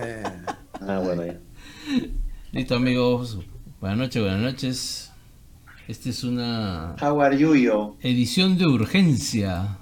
[0.00, 0.22] Eh,
[0.80, 1.36] Ah, bueno, ya.
[2.52, 3.38] Listo amigos,
[3.80, 5.10] buenas noches, buenas noches.
[5.88, 7.96] Esta es una How are you, yo?
[8.00, 9.76] edición de urgencia.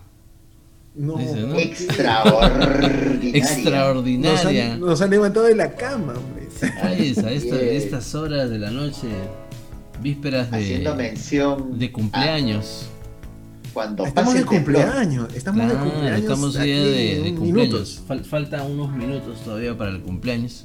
[0.94, 1.54] no, Dice, ¿no?
[1.56, 3.18] Extraordinaria.
[3.18, 4.72] nos, Extraordinaria.
[4.74, 6.48] han, nos han levantado de la cama, hombre.
[6.82, 7.76] A esta- Bien.
[7.76, 9.08] estas horas de la noche,
[10.00, 12.86] vísperas Haciendo de, mención de cumpleaños.
[12.90, 15.34] a cuando Estamos pase de cumpleaños.
[15.34, 16.20] Estamos de Claro, cumpleaños.
[16.20, 18.02] estamos ya de, de cumpleaños.
[18.08, 20.64] Fal- falta unos minutos todavía para el cumpleaños.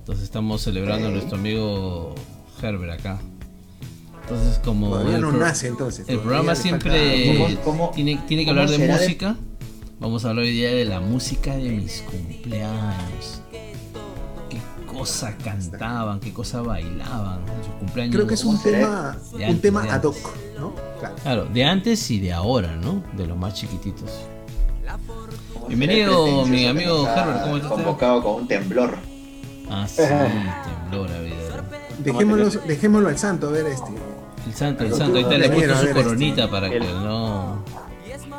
[0.00, 2.14] Entonces estamos celebrando a nuestro amigo
[2.62, 3.18] Herbert acá.
[4.22, 6.08] Entonces como Todavía el no pro- nace entonces.
[6.08, 9.36] el programa siempre ¿Cómo- cómo- tiene, tiene que hablar de de- música.
[10.00, 13.42] Vamos a hablar hoy día de la música de mis cumpleaños.
[14.98, 18.16] Qué cosa cantaban, qué cosa bailaban en sus cumpleaños.
[18.16, 20.16] Creo que es un tema, un antes, tema ad hoc,
[20.58, 20.74] ¿no?
[20.98, 21.14] Claro.
[21.22, 23.04] Claro, de antes y de ahora, ¿no?
[23.16, 24.10] De los más chiquititos.
[25.54, 27.70] ¿Cómo Bienvenido, mi amigo que nos ha Herbert, ¿cómo estás?
[27.70, 28.96] Convocado con un temblor.
[29.70, 31.62] Ah, sí, temblor a ver.
[32.00, 33.92] Dejémoslo, dejémoslo al santo, a ver este.
[34.48, 36.02] El santo, el santo, ahorita le he Mira, puesto su este.
[36.02, 37.62] coronita para que no.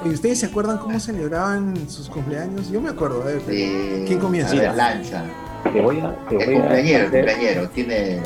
[0.04, 2.70] ¿Y ustedes se acuerdan cómo celebraban sus cumpleaños?
[2.70, 3.42] Yo me acuerdo, a ver.
[3.46, 4.52] ¿Quién comienza?
[4.52, 5.24] A ver, lanza.
[5.64, 7.70] Te voy a, te voy a cumpleañero, hacer, cumpleañero.
[7.70, 8.22] Tiene.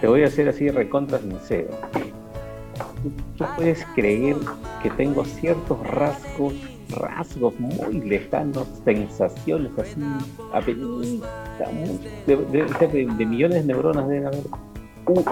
[0.00, 1.68] te voy a hacer así recontra sincero.
[3.02, 4.36] ¿Tú, tú puedes creer
[4.82, 6.54] que tengo ciertos rasgos,
[6.96, 10.00] rasgos muy lejanos, sensaciones así,
[12.26, 14.40] de, de- de- de millones de neuronas debe haber,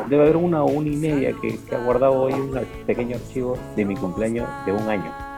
[0.08, 3.56] debe haber una o una y media que, que ha guardado hoy un pequeño archivo
[3.76, 5.29] de mi cumpleaños de un año.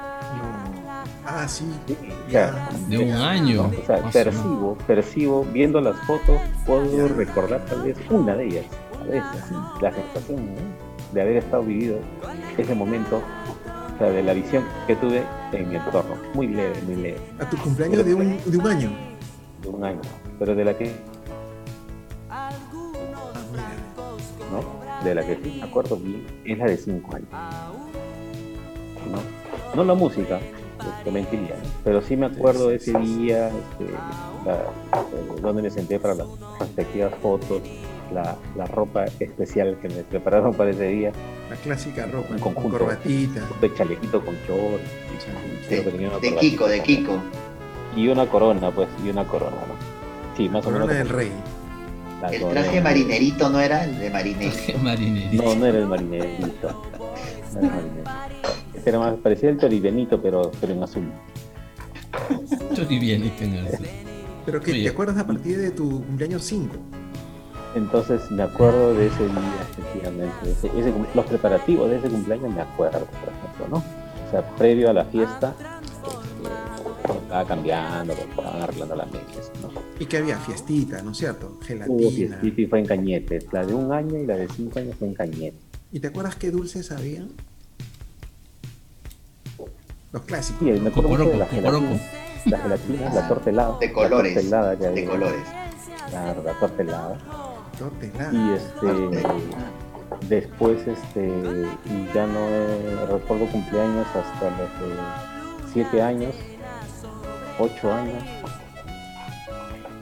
[1.43, 1.65] Ah, sí.
[2.89, 3.63] De un año.
[3.83, 8.47] O sea, más o percibo, percibo, viendo las fotos, puedo recordar tal vez una de
[8.47, 8.67] ellas.
[9.01, 10.61] A veces, sí, la sensación ¿no?
[11.13, 11.99] de haber estado vivido
[12.57, 16.15] ese momento, o sea, de la visión que tuve en mi entorno.
[16.35, 18.91] Muy leve, muy leve, A tu cumpleaños de un, de un año.
[19.63, 20.01] de un año.
[20.39, 20.93] Pero de la que,
[22.31, 22.51] Ah.
[24.53, 25.05] ¿no?
[25.05, 27.29] De la que sí me acuerdo bien, es la de cinco años.
[29.11, 29.75] ¿no?
[29.75, 30.39] No la música,
[31.05, 31.69] te mentiría, ¿no?
[31.85, 33.93] pero sí me acuerdo de ese día, este,
[34.45, 36.27] la- eh, donde me senté para las
[36.61, 37.61] respectivas fotos,
[38.13, 41.13] la, la ropa especial que me prepararon para ese día,
[41.51, 42.79] La clásica ropa, Un con conjunto.
[42.79, 43.41] corbatita.
[43.61, 47.19] de chalequito con short, De, creo que tenía una de corbatita Kiko, de Kiko.
[47.97, 50.37] Y una corona, pues, y una corona, ¿no?
[50.37, 50.87] Sí, más o menos.
[50.89, 51.31] Corona del como rey.
[52.23, 54.79] la El corona traje del- marinerito no era el de marinerito.
[55.43, 56.83] No, no era el marinerito.
[58.75, 61.05] Este era más, parecía el toribenito, pero, pero en azul.
[62.75, 63.83] Yo ni bien, ni tengo eso.
[64.45, 64.83] Pero que Oye.
[64.85, 66.75] te acuerdas a partir de tu cumpleaños 5.
[67.75, 70.51] Entonces me acuerdo de ese día, efectivamente.
[70.51, 73.77] ese- ese los preparativos de ese cumpleaños me acuerdo, por ejemplo, ¿no?
[73.79, 75.55] O sea, previo a la fiesta,
[76.07, 79.71] este, estaba cambiando, estaban arreglando las mesas, ¿no?
[79.99, 81.53] Y que había fiestita, ¿no es cierto?
[81.59, 81.99] Hubo Gelatina.
[82.39, 83.39] fiestita y fue en Cañete.
[83.53, 85.57] La de un año y la de cinco años fue en Cañete.
[85.93, 87.25] ¿Y te acuerdas qué dulces había?
[90.13, 90.61] Los clásicos.
[90.61, 92.01] Sí, me acuerdo mucho de la gelatina,
[92.47, 93.79] la gelatina, la torta helada.
[93.79, 94.35] De la colores.
[94.35, 95.07] torta helada que De había.
[95.11, 95.43] colores.
[96.09, 97.19] Claro, la torta helada.
[97.79, 98.33] Torta helada.
[98.33, 101.27] Y este, después, este,
[101.87, 106.35] y ya no eh, recuerdo cumpleaños hasta los de 7 años,
[107.59, 108.23] 8 años,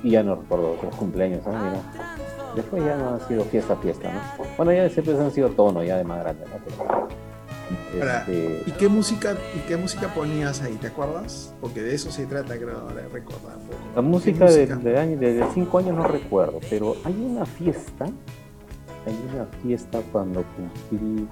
[0.03, 1.53] y ya no recuerdo otros cumpleaños, ¿no?
[1.53, 2.10] Mira.
[2.55, 4.45] Después ya no ha sido fiesta, fiesta, ¿no?
[4.57, 7.09] Bueno, ya siempre han sido tono, ya de más grande, ¿no?
[7.93, 10.75] Pero, este, ¿Y qué música y qué música ponías ahí?
[10.75, 11.55] ¿Te acuerdas?
[11.61, 13.57] Porque de eso se trata, creo, ahora recordar.
[13.95, 18.07] La música, de, de año, de 5 años no recuerdo, pero hay una fiesta,
[19.07, 21.29] hay una fiesta cuando cumplí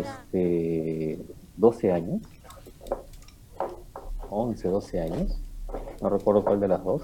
[0.00, 1.18] este
[1.56, 2.22] 12 años,
[4.30, 5.40] 11, 12 años,
[6.00, 7.02] no recuerdo cuál de las dos,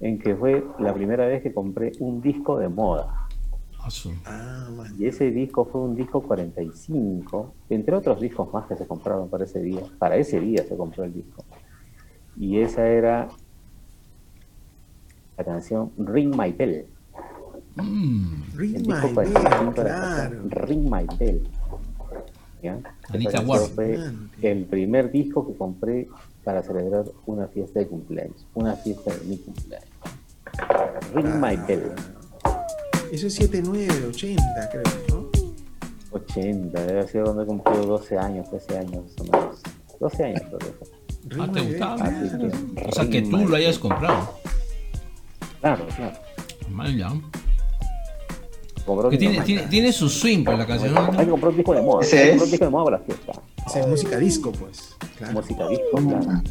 [0.00, 3.28] en que fue la primera vez que compré un disco de moda.
[4.26, 4.94] Ah, man.
[4.98, 9.44] Y ese disco fue un disco 45, entre otros discos más que se compraron para
[9.44, 9.82] ese día.
[9.98, 11.44] Para ese día se compró el disco.
[12.36, 13.28] Y esa era
[15.36, 16.86] la canción Ring My Bell.
[17.76, 20.42] Mm, Ring El My disco Bell, 45 era esa, claro.
[20.66, 21.48] Ring My Bell.
[22.62, 22.78] ¿Ya?
[23.08, 23.60] Anita Esa Ward.
[23.74, 23.98] fue
[24.42, 26.08] el primer disco que compré
[26.44, 28.46] para celebrar una fiesta de cumpleaños.
[28.54, 29.89] Una fiesta de mi cumpleaños.
[31.14, 31.92] Ring My Bell.
[33.12, 35.28] Eso es 79, 80, creo, ¿no?
[36.12, 39.62] 80, debe ser donde he cumplido 12 años, 13 años más o menos.
[40.00, 41.96] 12 años creo Ah, ¿te gustaba?
[41.96, 44.34] que, o sea, que tú lo hayas comprado.
[45.60, 46.16] Claro, claro.
[46.70, 47.12] Mal ya.
[49.10, 50.96] Que tiene, tiene, tiene su swing pues la canción.
[50.96, 52.02] Hay que comprar un disco de moda.
[52.02, 52.42] Ese Hay que comprar es.
[52.42, 53.32] un disco de moda para la fiesta.
[53.66, 54.96] Esa es música disco, pues.
[55.18, 55.32] Claro.
[55.34, 56.42] Música disco, claro.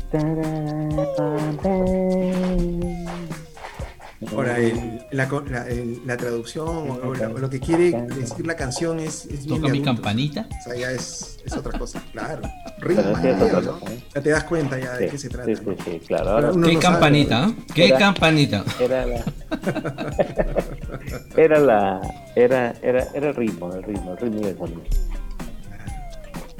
[4.33, 8.55] Ahora, el- la, co- la- el- la traducción o, la- lo que quiere decir la
[8.57, 10.45] canción es, es Toca de mi campanita.
[10.59, 12.41] O sea, ya es, es otra cosa, claro.
[12.79, 14.03] Ritmo, ¿eh?
[14.13, 15.55] Ya te das cuenta ya de Sí, qué se trata.
[15.55, 16.29] sí, sí, claro.
[16.31, 17.47] Ahora, Uno ¿Qué no sabe, campanita?
[17.47, 17.55] ¿eh?
[17.73, 18.65] ¿Qué Era- campanita?
[18.79, 19.23] era la
[21.37, 22.01] era la
[22.35, 24.81] era era era el ritmo el ritmo el ritmo del sonido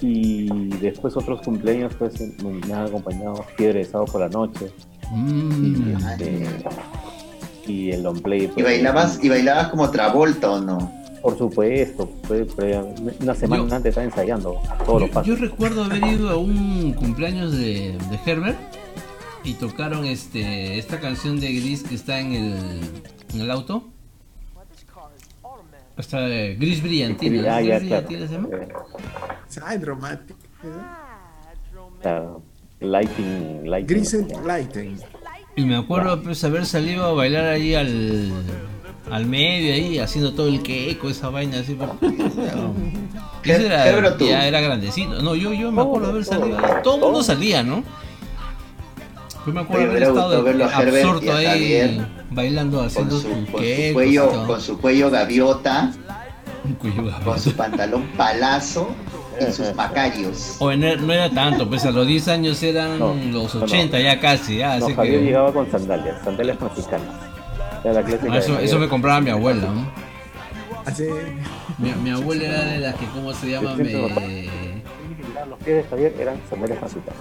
[0.01, 2.13] y después otros cumpleaños pues
[2.43, 4.71] me han acompañado fiebre de sábado por la noche
[5.11, 5.95] Mm.
[6.07, 6.45] este,
[7.69, 10.91] y el long play ¿Y pues, bailabas, ¿Y bailabas como Travolta o no?
[11.21, 12.77] por supuesto pues, pues,
[13.21, 16.37] una semana Yo- antes estaba ensayando todos los Yo, pasos yo recuerdo haber ido a
[16.37, 18.57] un cumpleaños de, de Herbert
[19.43, 22.81] y tocaron este esta canción de Gris que está en el,
[23.33, 23.83] en el auto.
[25.97, 27.55] Está de Gris Brillantina.
[27.57, 28.07] ah, ¿Gris ya, claro.
[28.07, 28.49] Brillantina se llama?
[29.49, 30.35] Side Romantic.
[32.01, 32.41] claro.
[32.79, 34.97] lighting lighting Gris and Lighting.
[35.59, 38.31] Y me acuerdo pues haber salido a bailar ahí al,
[39.11, 41.75] al medio ahí haciendo todo el queco, esa vaina así.
[41.77, 41.97] pero-
[43.43, 45.21] ese era- ya era grandecito.
[45.21, 46.63] No, yo, yo me acuerdo haber salido ahí.
[46.83, 47.83] Todo el mundo salía, ¿no?
[49.45, 53.89] Yo me acuerdo haber estado absorto ahí Javier bailando, Con haciendo su, con su quecos
[53.89, 55.91] y cuello, con su cuello gaviota,
[56.63, 57.25] Un cuello gaviota.
[57.25, 58.89] con su pantalón palazo
[59.47, 60.55] y sus macarios.
[60.59, 63.59] O no era- no era tanto, pues a los 10 años eran No, los no,
[63.61, 63.65] no.
[63.65, 65.25] 80 ya casi, ya, no así Javier que...
[65.25, 67.07] llegaba con sandalias sandalias mexicanas
[67.83, 69.91] Era la clásica Ah, de eso, eso me compraba mi abuela, ¿no?
[70.85, 71.09] Hace.
[71.77, 73.75] Mi, mi abuela era de las que, ¿cómo se llama?
[73.75, 73.83] Me,
[75.49, 77.15] los pies de Javier eran sandalias mexicanas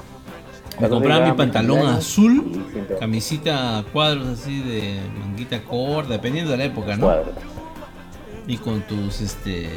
[0.80, 2.64] me compraba mi pantalón azul,
[3.00, 7.06] camisita cuadros así de manguita corta, dependiendo de la época, ¿no?
[7.06, 7.34] cuadros.
[8.46, 9.68] Y con tus, este,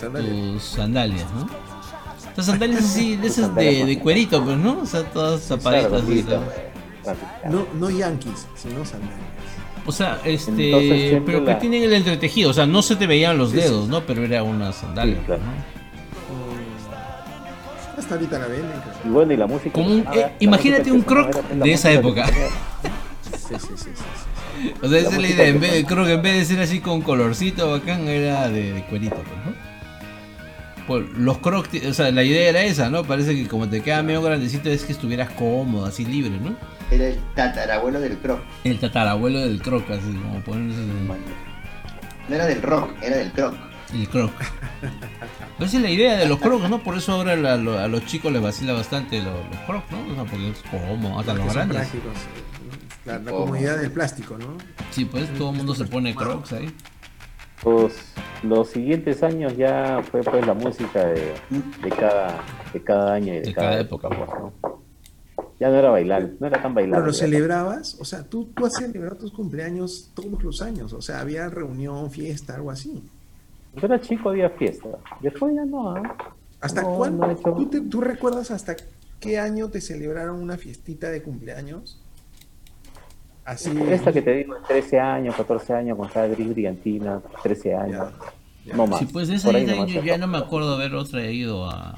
[0.00, 0.52] Sandalias.
[0.52, 1.48] tus sandalias, ¿no?
[2.28, 4.80] Estas sandalias así, de esas de, de cuerito, pues, ¿no?
[4.80, 6.44] O sea, todas rapidito, todo.
[7.04, 7.48] rapidito.
[7.50, 9.18] No, no Yankees, sino sandalias.
[9.86, 13.06] O sea, este, Entonces, pero que la- tienen el entretejido, o sea, no se te
[13.06, 13.62] veían los Sí, sí.
[13.62, 14.02] dedos, ¿no?
[14.02, 15.42] Pero era una sandalia, Sí, claro.
[15.42, 15.80] ¿no?
[17.98, 18.70] Hasta ahorita la venden.
[19.04, 19.72] Y bueno, y la música.
[19.72, 22.26] Como un- eh, la imagínate música un que croc la de esa que época.
[22.26, 22.32] Sí,
[23.32, 23.90] sí, sí, sí.
[23.94, 24.72] sí.
[24.82, 25.48] O sea, esa es la idea.
[25.48, 28.72] En que vez, creo que en vez de ser así con colorcito bacán, era de,
[28.72, 29.69] de cuerito, pues, ¿no?
[30.90, 33.04] Pues, los crocs, o sea, la idea era esa, ¿no?
[33.04, 36.56] Parece que como te queda medio grandecito es que estuvieras cómodo, así libre, ¿no?
[36.90, 38.40] Era el tatarabuelo del croc.
[38.64, 40.80] El tatarabuelo del croc, así como ponerse
[42.28, 43.54] No era del rock, era del croc.
[43.94, 44.32] el croc.
[44.80, 46.82] Pero esa es la idea de los crocs, ¿no?
[46.82, 50.00] Por eso ahora la- lo- a los chicos les vacila bastante los, los crocs, ¿no?
[50.10, 51.76] O sea, porque es cómodo, hasta los grandes.
[51.76, 52.12] prácticos.
[53.06, 53.44] La Oh.
[53.44, 54.56] comodidad del plástico, ¿no?
[54.90, 56.68] Sí, pues todo el mundo se pone crocs ahí.
[57.64, 57.92] Los,
[58.42, 61.34] los siguientes años ya fue pues la música de,
[61.82, 62.42] de cada
[62.72, 64.52] de cada año y de, De cada, cada época, pues, ¿no?
[65.58, 67.06] Ya no era bailar, no era tan Pero bailable.
[67.06, 71.20] lo celebrabas, o sea, tú, tú has celebrado tus cumpleaños todos los años, o sea,
[71.20, 73.02] había reunión, fiesta, algo así.
[73.74, 74.88] Yo era chico, había fiesta.
[75.20, 76.16] Después ya no, ¿ah?
[76.62, 77.26] ¿Hasta No, cuándo?
[77.26, 78.74] no he hecho- ¿Tú, te- tú recuerdas hasta
[79.20, 82.00] qué año te celebraron una fiestita de cumpleaños?
[83.44, 83.70] Así.
[83.90, 88.08] Esta que te digo, 13 años, 14 años, con cada gris brillantina, 13 años.
[88.12, 88.12] Ya,
[88.66, 88.76] ya.
[88.76, 88.98] No más.
[89.00, 91.96] Sí, pues de esa ahí yo se ya no me acuerdo haber otra ido a.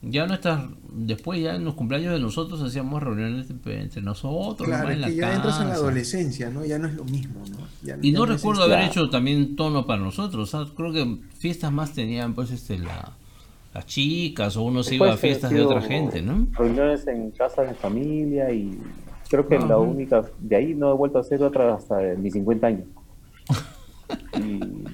[0.00, 0.62] Ya no estás.
[0.90, 5.10] Después, ya en los cumpleaños de nosotros hacíamos reuniones entre nosotros, Claro, en que la
[5.10, 5.82] ya entras en la casa.
[5.82, 6.64] adolescencia, ¿no?
[6.64, 7.58] Ya no es lo mismo, ¿no?
[7.82, 8.90] Ya- Y ya no recuerdo haber Claro.
[8.92, 10.54] hecho también tono para nosotros.
[10.54, 13.12] o sea, creo que fiestas más tenían, pues, este, la,
[13.74, 16.46] las chicas o uno se iba a fiestas de otra gente, ¿no?
[16.52, 18.78] Reuniones en casa de familia y
[19.28, 19.78] creo que la Ajá.
[19.78, 22.84] única, de ahí no he vuelto a hacer otra hasta mis 50 años.
[24.36, 24.84] y,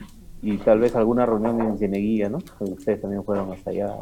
[0.42, 2.38] y tal vez alguna reunión en Cieneguilla, ¿no?
[2.60, 3.94] Ustedes también fueron hasta allá.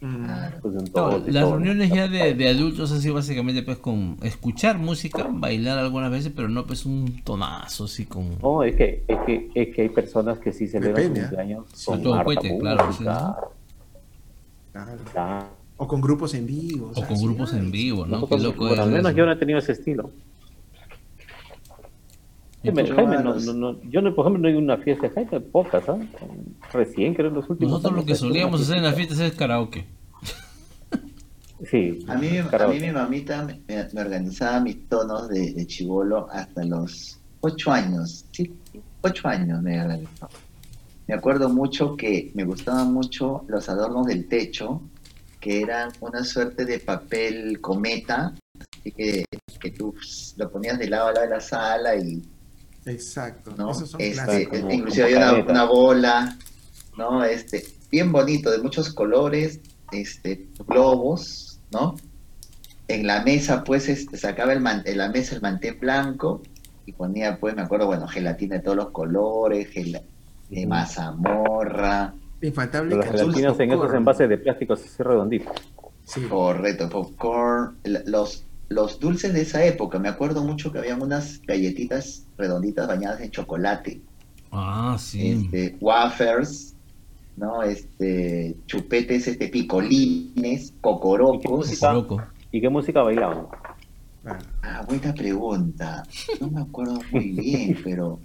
[0.00, 0.26] Mm,
[0.60, 1.64] Pues, en No, las todo, ¿no?
[1.64, 6.48] reuniones ya de, de adultos así básicamente pues con escuchar música, bailar algunas veces, pero
[6.48, 8.38] no pues un tonazo así con...
[8.42, 11.28] No, es que, es que, es que hay personas que sí celebran Depende, su ¿eh?
[11.28, 11.86] cumpleaños Sí.
[11.86, 14.96] con Todo harta cohete, claro, música, claro.
[15.12, 15.46] claro.
[15.84, 16.90] O con grupos en vivo.
[16.94, 18.26] O con grupos en vivo, ¿no?
[18.26, 19.18] Qué loco bueno, es al menos eso.
[19.18, 20.10] yo no he tenido ese estilo.
[22.62, 25.08] Jaime, Yo Jaime, no, los- no, no, yo no, por ejemplo no hay una fiesta
[25.08, 25.98] de Jaime, pocas, ¿ah?
[26.72, 29.32] Recién creo en los últimos Nosotros lo que he solíamos hacer en las fiestas es
[29.34, 29.84] karaoke.
[31.70, 33.60] Sí, A mí, a mí mi mamita me,
[33.92, 38.24] me organizaba mis tonos de, de chivolo hasta los ocho años.
[38.32, 38.52] Sí,
[39.02, 40.28] ocho años me organizó.
[41.06, 44.80] Me acuerdo mucho que me gustaban mucho los adornos del techo,
[45.44, 48.32] que eran una suerte de papel cometa,
[48.80, 49.24] así que,
[49.60, 49.94] que tú
[50.38, 52.22] lo ponías de lado a lado de la sala y
[52.86, 53.54] Exacto.
[53.56, 53.70] ¿no?
[53.72, 54.58] Esos son Este, clásicos.
[54.60, 56.38] Como- inclusive como había una, bola,
[56.96, 57.22] ¿no?
[57.24, 59.60] Este, bien bonito, de muchos colores,
[59.92, 61.96] este, globos, ¿no?
[62.88, 66.40] En la mesa, pues, este, sacaba el man- en la mesa el mantén blanco
[66.86, 70.02] y ponía, pues, me acuerdo, bueno, gelatina de todos los colores, gela-
[70.50, 72.14] de mazamorra,
[72.46, 75.54] Infaltable canción gelatinas en esos envases de plásticos así redonditos.
[76.04, 76.20] Sí.
[76.22, 82.26] correcto, popcorn, los, los dulces de esa época, me acuerdo mucho que habían unas galletitas
[82.36, 84.00] redonditas bañadas en chocolate.
[84.52, 85.30] Ah, sí.
[85.30, 86.74] este, wafers,
[87.36, 87.62] ¿no?
[87.62, 91.68] Este, chupetes, este, picolines, cocorocos.
[91.68, 91.92] música?
[91.94, 92.22] Loco.
[92.52, 93.46] ¿Y qué música bailaban?
[94.26, 96.02] Ah, Ah, buena pregunta.
[96.40, 98.18] No me acuerdo muy bien, pero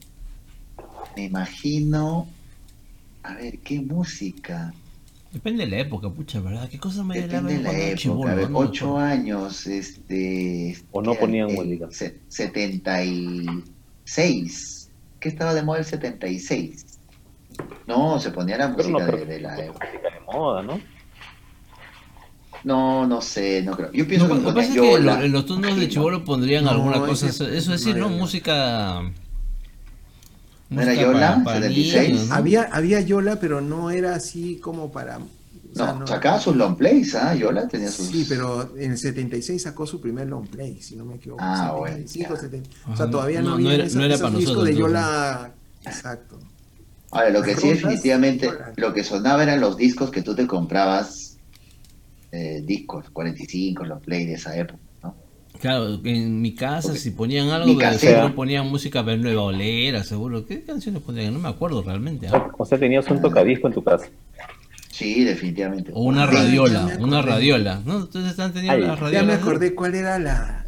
[1.15, 2.27] me imagino.
[3.23, 4.73] A ver, ¿qué música?
[5.31, 6.67] Depende de la época, pucha, ¿verdad?
[6.69, 7.95] ¿Qué cosas me Depende de la época.
[7.97, 10.77] chibolo, a ver, no me ocho años, este.
[10.91, 11.87] O no ponían El música.
[11.91, 14.89] se- 76.
[15.19, 16.85] ¿Qué estaba de moda el 76?
[17.87, 19.85] No, se ponía la no música de, de la época.
[19.85, 20.79] música de moda, ¿no?
[22.63, 23.91] No, no sé, no creo.
[23.93, 25.77] Yo pienso No, que lo que ponían pasa es que Yola, lo- en los turnos
[25.77, 29.01] de chivolo pondrían No, alguna cosa, ese- eso, es decir, no Música...
[30.69, 31.19] ¿No era Yola?
[31.19, 32.09] para- para 76.
[32.09, 32.35] niños, ¿no?
[32.35, 35.17] Había, había Yola, pero no era así como para.
[35.17, 35.21] o
[35.75, 37.33] sea, No, sacaba sus long plays, ¿ah?
[37.35, 38.07] Yola tenía sus...
[38.07, 41.41] Sí, pero en el 76 sacó su primer long play, si no me equivoco.
[41.43, 42.41] Ah, 75, bueno, ya.
[42.41, 42.69] 70.
[42.91, 44.75] O sea, todavía no, no, no había era- no era para nosotros, de.
[44.75, 45.51] Yola.
[45.85, 46.39] Exacto.
[47.11, 48.73] Ahora, lo que sí definitivamente, Yola.
[48.75, 51.37] lo que sonaba eran los discos que tú te comprabas,
[52.31, 54.79] eh, discos, 45, los play de esa época.
[55.59, 60.45] Claro, en mi casa si ponían algo, pero seguro ponían música pero nueva olera, seguro.
[60.45, 61.33] ¿Qué canciones ponían?
[61.33, 62.27] No me acuerdo realmente.
[62.27, 64.07] O sea, o sea, tenías un tocadisco en tu casa.
[64.91, 65.91] Sí, definitivamente.
[65.93, 67.81] O una radiola, una radiola.
[67.85, 67.97] ¿No?
[67.99, 69.27] Ustedes están teniendo las Ya me radiolas.
[69.27, 69.33] ¿no?
[69.45, 70.65] acordé cuál era la,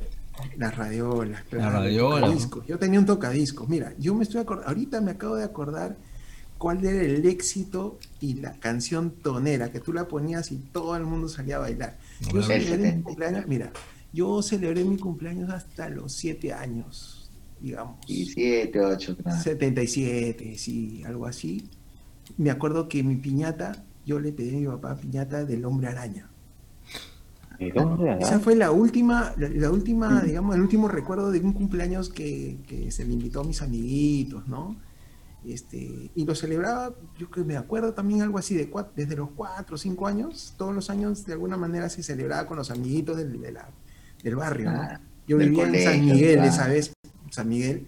[0.57, 1.43] la radiola.
[1.51, 2.67] el radiola, tocadiscos.
[2.67, 3.67] Yo tenía un tocadiscos.
[3.69, 5.95] Mira, yo me estoy acordando, ahorita me acabo de acordar
[6.57, 11.03] cuál era el éxito y la canción tonera, que tú la ponías y todo el
[11.03, 11.98] mundo salía a bailar.
[12.31, 13.03] Yo mi 70.
[13.03, 13.71] cumpleaños, mira,
[14.13, 17.30] yo celebré mi cumpleaños hasta los siete años,
[17.62, 17.98] digamos.
[18.08, 19.41] Y 7, 8, claro.
[19.41, 21.63] 77, sí, algo así.
[22.38, 26.30] Me acuerdo que mi piñata, yo le pedí a mi papá piñata del hombre araña.
[27.60, 32.10] ¿Y dónde Esa fue la última, la, última, digamos, el último recuerdo de un cumpleaños
[32.10, 34.75] que, que se le invitó a mis amiguitos, ¿no?
[35.46, 39.75] Este, y lo celebraba, yo que me acuerdo también algo así de desde los cuatro
[39.75, 43.39] o cinco años, todos los años de alguna manera se celebraba con los amiguitos del,
[43.41, 43.70] de la-
[44.23, 44.81] del barrio, ¿no?
[44.81, 46.49] Ah, Yo del vivía en San colegio, Miguel claro.
[46.49, 46.93] esa vez,
[47.29, 47.87] San Miguel,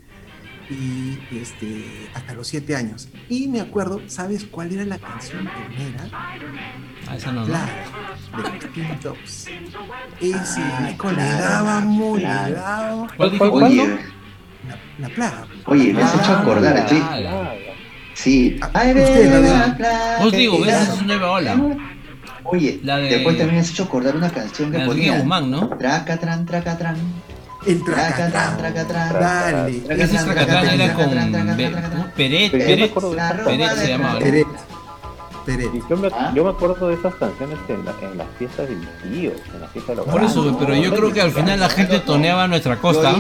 [0.69, 3.09] y este, hasta los siete años.
[3.29, 6.07] Y me acuerdo, ¿sabes cuál era la canción primera?
[7.07, 7.45] Ah, esa no.
[7.45, 7.67] Plaga,
[8.37, 9.47] de los Teen Tops.
[10.21, 12.47] Ese Ah, disco le claro, daba muy, claro.
[12.49, 13.51] le daba ¿Cuál dijo?
[13.51, 13.87] Oye,
[14.67, 15.47] la, la plaga.
[15.65, 16.95] oye, me has Ah, hecho acordar, la- sí.
[16.99, 17.53] la-
[18.15, 18.57] Sí.
[18.61, 20.67] Ah, la plaga, Os digo, ¿ves?
[20.67, 20.83] claro.
[20.83, 21.55] Esa es una nueva ola.
[22.45, 25.17] Oye, La de- después también has hecho acordar una canción que La ponía.
[25.17, 25.69] Guzmán, ¿no?
[25.69, 26.95] Tracatran, tracatran.
[27.65, 29.13] El Tracatran, tracatran.
[29.13, 29.79] Dale.
[29.79, 32.11] Traca, Ese es traca, Tracatán traca, era traca, con.
[32.11, 34.19] Peret, Pero yo me Peret, Peret se llamaba.
[34.19, 34.47] Peret.
[35.89, 36.31] Yo me, ¿Ah?
[36.33, 39.59] yo me acuerdo de esas canciones en, la- en las fiestas de mis tíos, en
[39.61, 42.45] las fiestas de los Por eso, pero yo creo que al final la gente toneaba
[42.45, 43.15] a nuestra costa.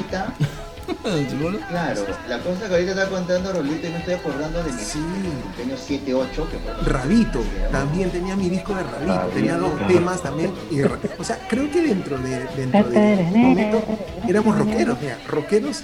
[1.69, 4.99] Claro, la cosa que ahorita está contando Rolito y me estoy acordando de mi Sí.
[5.43, 9.87] cumpleaños 7, 8, que fue Rabito, también tenía mi disco de Rabito, Rabito, tenía dos
[9.87, 10.53] temas también.
[10.71, 13.83] y o sea, creo que dentro de, dentro de momento
[14.27, 15.83] éramos rockeros, mira, rockeros,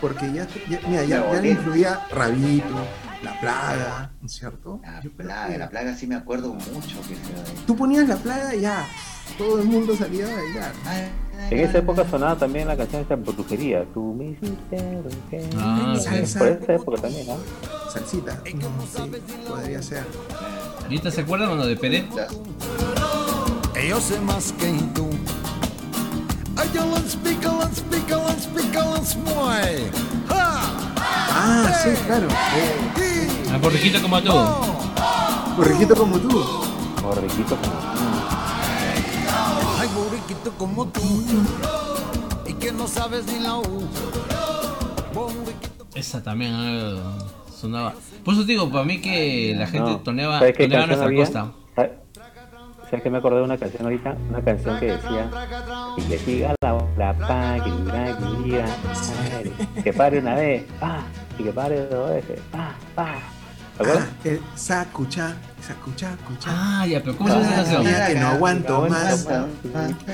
[0.00, 2.74] porque ya, ya- mira, ya, ya le incluía Rabito,
[3.22, 4.80] La Plaga, ¿no es cierto?
[4.82, 7.16] La Yo plaga, que la plaga sí me acuerdo mucho que
[7.66, 8.86] Tú ponías La Plaga y ya,
[9.38, 10.72] todo el mundo salía a bailar.
[11.50, 13.84] En esa época sonaba también la canción esta brujería.
[13.94, 15.48] Tú me hiciste brujería.
[15.58, 16.04] Ah, sí.
[16.04, 16.38] Salsa.
[16.38, 17.36] Por esa época también, ¿no?
[17.90, 19.10] Salsita, no, sí,
[19.48, 20.04] podría ser.
[20.82, 22.06] ¿Ahorita se acuerdan cuando de Peret?
[23.88, 25.08] Yo sé más que tú.
[31.32, 32.28] Ah, sí, claro.
[32.28, 34.32] Eh, Ah, borriquito como tú.
[35.56, 36.38] Borriquito como tú.
[36.38, 37.72] O riquito como.
[37.74, 38.19] Ay,
[40.04, 41.00] borriquito como tú.
[42.46, 43.88] Y que no sabes ni la U.
[45.94, 47.18] Esa también ah,
[47.54, 47.94] sonaba.
[48.24, 49.98] Por eso digo, para mí que la gente No.
[50.00, 51.24] toneaba, ¿Sabes qué toneaba nuestra había?
[51.24, 51.52] costa.
[51.74, 51.90] ¿Sabes-
[52.84, 54.16] ¿Sabes que me acordé de una canción ahorita?
[54.30, 55.30] Una canción que decía
[55.96, 58.66] y que siga la la pa, que diga, que diga,
[59.84, 61.02] que pare una vez, pa,
[61.38, 63.14] y que pare dos veces, pa, pa.
[63.80, 64.08] ¿Te acuerdas?
[64.10, 65.34] Ah, el Sacucha,
[65.66, 66.50] Sacucha, Cucha.
[66.52, 67.84] Ah, ya, pero ¿cómo se llama esa canción?
[67.84, 69.26] Ya que no aguanto más.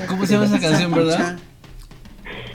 [0.07, 1.35] ¿Cómo se llama esa canción, verdad?
[1.37, 1.41] Ah,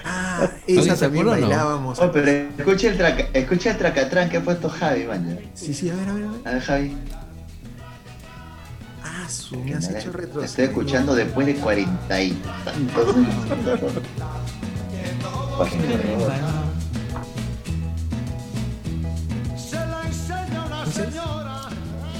[0.04, 1.40] Ah, ¿Alguien esa se también o no?
[1.40, 1.98] bailábamos.
[2.00, 5.38] Oh, pero escucha el, traca, escucha el tracatrán que ha puesto Javi, man.
[5.54, 6.40] Sí, sí, a ver, a ver, a ver.
[6.48, 6.96] A ver, Javi.
[9.04, 10.44] Ah, su, me has hecho retroceder.
[10.46, 12.32] Estoy escuchando después de cuarenta y
[12.64, 13.14] tantos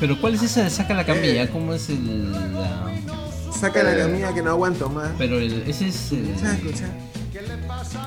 [0.01, 1.49] Pero ¿cuál es esa de saca la camilla?
[1.51, 2.33] ¿Cómo es el.
[2.33, 2.93] la-
[3.59, 5.11] Saca la camilla que no aguanto más.
[5.19, 6.13] Pero el, ese es.
[6.13, 6.85] el- Escucha, escucha.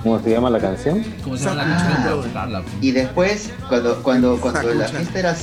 [0.03, 1.03] ¿Cómo se llama la canción?
[1.23, 2.03] ¿Cómo se llama Saca- la canción?
[2.03, 2.73] Voy a buscarla, pues.
[2.81, 5.35] Y después, cuando, cuando, cuando la fiesta era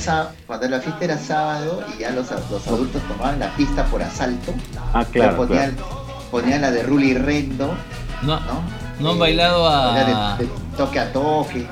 [0.45, 4.53] cuando la fiesta era sábado y ya los, los adultos tomaban la pista por asalto,
[4.93, 6.27] Ah, claro, ponían, claro.
[6.31, 7.73] ponían la de Ruli Rendo,
[8.21, 8.61] No, ¿no?
[8.99, 10.37] no han Eh, bailado la a.
[10.37, 11.67] de, de toque a toque.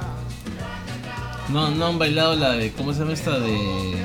[1.51, 2.71] No, no han bailado la de.
[2.71, 3.95] ¿Cómo se llama esta de.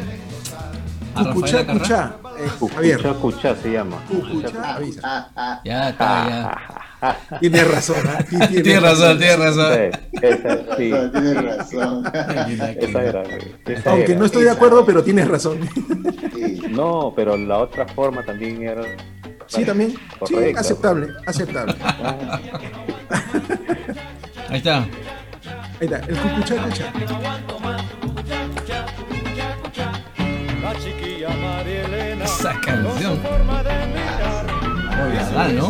[1.14, 1.78] A Cucuchá, Rafaela Carrá?
[1.78, 2.16] cuchá.
[2.38, 3.96] Eh, Javier, Cucha, cucha se llama.
[4.08, 4.74] Cucuchá.
[4.74, 5.30] Avisa.
[5.64, 6.58] Ya está, ya.
[7.40, 7.96] tienes razón.
[8.06, 8.18] ¿ah?
[8.28, 9.72] Sí, tienes Tienes razón, tienes razón.
[10.12, 12.06] Sí, esa, sí, Tienes razón.
[12.06, 13.54] esa era, güey.
[13.66, 14.18] Esa Aunque era.
[14.18, 15.58] no estoy de acuerdo, pero tienes razón.
[16.34, 16.62] Sí.
[16.70, 18.82] No, pero la otra forma también era.
[19.46, 19.92] Sí, también.
[20.26, 20.60] Sí, Correcto.
[20.60, 21.74] aceptable, aceptable.
[21.80, 22.40] Ah,
[24.48, 24.86] Ahí está.
[25.80, 26.92] Ahí está, el cucuchá, cuchá.
[32.24, 33.18] Esa canción.
[35.12, 35.68] ¿Verdad, no?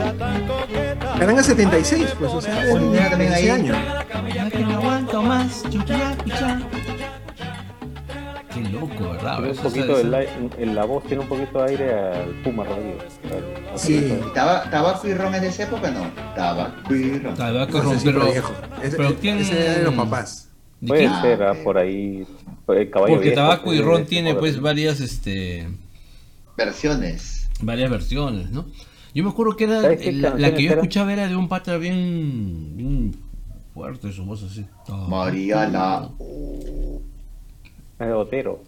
[1.18, 3.42] Caranga 76, pues, o sea, Bueno, mira también ahí.
[3.44, 3.74] ese año.
[4.34, 5.62] Ya que no aguanto más.
[8.62, 9.36] Qué loco, ¿verdad?
[9.36, 10.22] tiene un Esa- poquito esa- de la,
[10.58, 13.20] en la voz tiene un poquito de aire al Puma Rodríguez.
[13.76, 14.18] Sí.
[14.34, 15.90] ¿Taba- ¿Tabaco y ron en esa época?
[15.90, 16.06] No.
[16.34, 17.34] Tabaco y ron.
[17.34, 18.52] Tabaco sé ron, pero, por viejo.
[18.82, 20.48] Ese, pero ¿quién- ese era de los papás.
[20.80, 21.20] ¿de Puede quién?
[21.22, 22.26] ser, ah, por ahí.
[22.66, 25.68] por el caballo Porque viejo, tabaco y ron tiene pues varias este
[26.56, 27.48] Versiones.
[27.62, 28.66] varias versiones, ¿no?
[29.14, 31.76] Yo me acuerdo que era ¿Sabes qué la, que yo escuchaba era de un pata
[31.78, 33.16] bien, bien
[33.72, 34.66] fuerte su voz así.
[34.86, 34.96] De
[37.98, 38.62] Otero.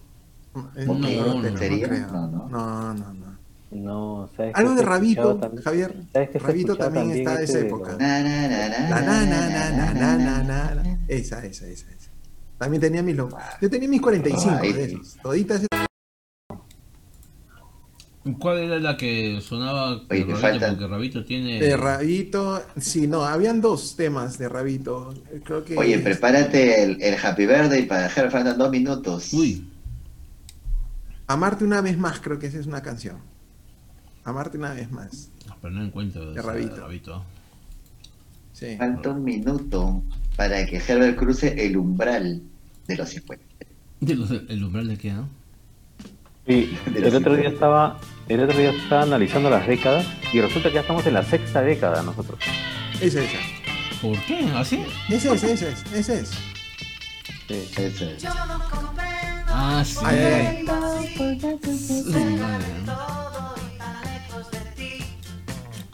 [0.76, 0.94] Eh, no.
[0.94, 2.48] No, no.
[2.48, 3.28] No, no, no.
[3.70, 5.62] No, ¿sabes Algo de Rabito, también?
[5.62, 5.94] Javier.
[6.12, 7.96] ¿Sabes qué se Rabito también está de esa época.
[11.08, 12.10] Esa, esa, esa, esa.
[12.56, 13.28] También tenía mis lo-
[13.60, 15.16] Yo tenía mis 45 Ay, de esos.
[15.22, 15.60] Toditas
[18.34, 20.36] ¿Cuál era la que sonaba Oye, Rabito?
[20.38, 22.62] faltan- Porque Rabito tiene de Rabito.
[22.78, 25.14] Sí, no, habían dos temas de Rabito.
[25.44, 25.76] Creo que.
[25.76, 29.32] Oye, prepárate el, el Happy Birthday para dejar faltan dos minutos.
[29.32, 29.64] Uy,
[31.26, 33.18] Amarte una vez más, creo que esa es una canción.
[34.24, 35.30] Amarte una vez más.
[35.60, 36.76] pero no encuentro De Rabito.
[36.76, 37.24] Rabito.
[38.52, 38.76] Sí.
[38.76, 40.02] Falta un minuto
[40.36, 42.42] para que Herbert cruce el umbral
[42.86, 43.44] de los 50.
[44.00, 45.28] De los- el umbral de qué, ¿no?
[46.48, 47.48] Sí, el otro día 50.
[47.50, 51.22] estaba, el otro día estaba analizando las décadas y resulta que ya estamos en la
[51.22, 52.38] sexta década nosotros.
[53.00, 53.38] Esa, esa.
[54.00, 54.48] ¿Por qué?
[54.56, 54.82] ¿Así?
[55.10, 56.28] Ese es, ese es, ese es.
[57.48, 57.70] Sí.
[57.76, 58.24] Ese es.
[59.50, 59.96] Ah, sí.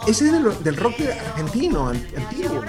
[0.06, 0.94] Ese es del, del rock
[1.30, 2.62] argentino, an- antiguo.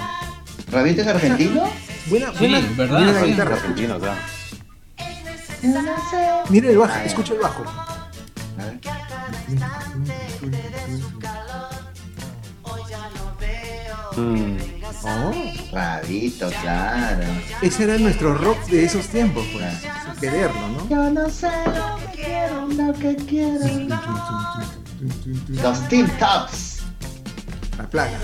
[0.72, 1.70] ¿Rabito es argentino?
[2.08, 2.62] Buena, Sí, buena.
[2.78, 3.22] ¿verdad?
[3.24, 3.28] Sí.
[3.32, 3.56] guitarra.
[3.56, 4.16] Argentino acá.
[6.50, 7.64] Mira el bajo, escucha el bajo.
[7.64, 8.80] A ver.
[14.18, 14.58] Mm,
[15.08, 15.34] Oh,
[15.72, 17.24] Rabito, claro.
[17.62, 19.66] ese era nuestro rock de esos tiempos, pues.
[19.82, 20.90] Sin quererlo, ¿no?
[20.90, 23.66] Yo no sé lo que quiero, lo que quiero.
[25.50, 26.80] Los Team Tops.
[27.78, 28.18] La plaga.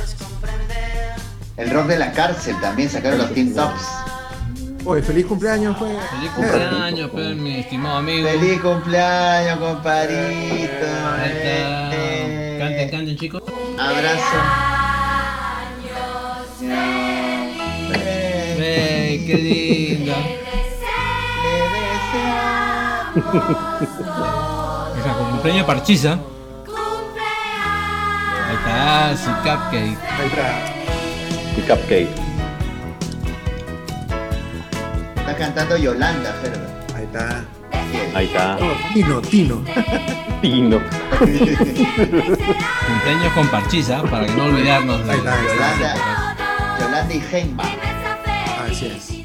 [1.58, 3.82] El rock de la cárcel también sacaron los Team Tops.
[4.84, 5.90] Oye, feliz cumpleaños, fue.
[5.90, 8.28] Feliz cumpleaños, pues, mi estimado amigo.
[8.28, 10.18] Feliz cumpleaños, compadrito.
[10.26, 11.92] Ahí está.
[11.94, 13.44] Eh, Canten, canten, chicos.
[13.78, 14.38] Abrazo.
[18.64, 20.16] ¡Ey, qué linda!
[25.00, 26.14] Esa con cumpleaños parchiza.
[28.48, 29.98] Ahí está, su cupcake.
[30.20, 30.48] Ahí está.
[31.58, 32.31] y Cupcake.
[35.32, 36.68] Está cantando Yolanda, Ferber.
[36.94, 37.46] Ahí está.
[38.14, 38.58] Ahí está.
[38.60, 39.64] Oh, Tino, Tino.
[40.42, 40.82] Pino.
[42.88, 45.78] Cumpleaños con parchiza, para que no olvidarnos de está, ahí está.
[45.78, 47.64] Yolanda, Yolanda y Genba.
[48.70, 49.22] Así es.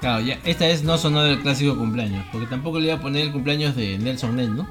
[0.00, 3.26] Claro, ya, esta vez no sonó del clásico cumpleaños, porque tampoco le iba a poner
[3.26, 4.66] el cumpleaños de Nelson Ned, ¿no?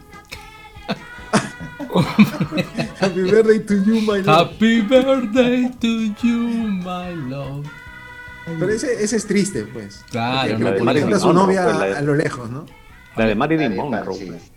[2.99, 4.49] Happy birthday to you, my love.
[4.51, 6.49] Happy birthday to you,
[6.83, 7.65] my love.
[8.59, 10.03] Pero ese, ese es triste, pues.
[10.09, 12.65] Claro, canta a su novia pues, de- a, a lo lejos, ¿no?
[13.15, 14.25] La de Marilyn Dale, Monroe.
[14.27, 14.51] Pues.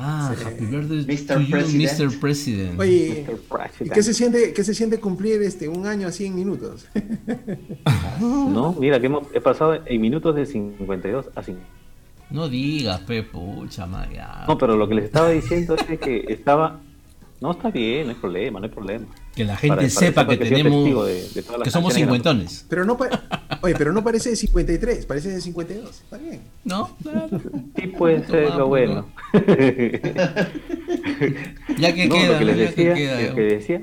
[0.00, 0.44] Ah, Sí.
[0.44, 1.34] Happy Birthday Mr.
[1.34, 1.98] to you, President.
[2.12, 2.20] Mr.
[2.20, 2.80] President.
[2.80, 3.32] Oye, Mr.
[3.34, 3.92] ¿y President.
[3.94, 6.86] qué se siente, qué se siente cumplir este un año así en minutos?
[8.20, 11.58] No, mira que hemos, he pasado en minutos de 52 a 5.
[12.30, 13.86] No digas, pe, pucha.
[14.46, 16.78] No, pero lo que les estaba diciendo es que estaba...
[17.40, 19.06] No, está bien, no hay problema, no hay problema.
[19.34, 21.06] Que la gente Para- para sepa que tenemos.
[21.06, 22.66] de- de que somos cincuentones.
[22.68, 22.96] Pero no
[23.62, 25.88] Oye, pero no parece de 53, parece de 52.
[26.02, 26.40] Está bien.
[26.64, 26.96] ¿No?
[27.02, 27.28] Claro.
[27.76, 29.06] Sí puede ser lo bueno.
[31.78, 33.20] Ya que no, queda, lo que les ya decía, que queda.
[33.28, 33.82] lo que decía,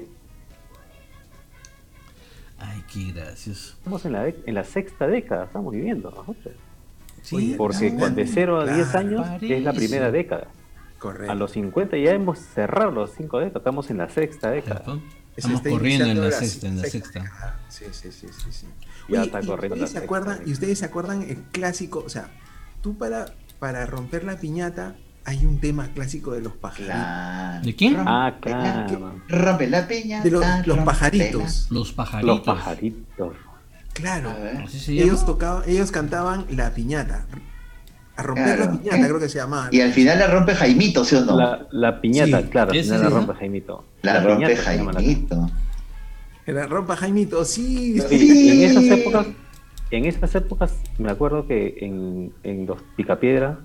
[2.57, 3.73] Ay, qué gracioso.
[3.77, 6.53] estamos en la, en la sexta década, estamos viviendo nosotros.
[7.21, 10.47] Sí, Porque claro, de 0 a 10 claro, años es la primera década.
[10.99, 11.31] Correcto.
[11.31, 14.81] A los 50 ya hemos cerrado los 5 décadas, estamos en la sexta década.
[14.83, 15.01] Claro.
[15.35, 17.55] Estamos está corriendo en la sexta, en la sexta.
[17.67, 18.67] Sí, sí, sí, sí, sí.
[19.09, 22.09] Ya Oye, está ¿y corriendo la se acuerdan, y ustedes se acuerdan el clásico, o
[22.09, 22.29] sea,
[22.81, 23.25] tú para,
[23.59, 26.95] para romper la piñata hay un tema clásico de los pajaritos.
[26.95, 27.65] Claro.
[27.65, 27.95] ¿De quién?
[27.95, 29.21] Rompe Ah, la- claro.
[29.27, 30.23] Rompe la piñata.
[30.23, 31.67] De los, los pajaritos.
[31.69, 32.37] Los pajaritos.
[32.37, 33.33] Los pajaritos.
[33.93, 34.33] Claro.
[34.87, 37.25] Ellos tocaban, ellos cantaban la piñata.
[38.17, 38.65] A romper Claro.
[38.65, 39.67] la piñata, creo que se llamaba.
[39.71, 41.37] Y al final la rompe Jaimito, ¿sí o no?
[41.37, 43.15] La, La, la piñata, Sí, claro, al final sí, la ¿no?
[43.17, 43.83] rompe Jaimito.
[44.03, 45.49] rompe piñata se llama la- Jaimito.
[46.47, 47.99] Era rompa Jaimito, sí.
[48.07, 48.49] Sí, Sí.
[48.63, 49.27] En esas épocas,
[49.91, 53.59] en esas épocas me acuerdo que en, en los Picapiedra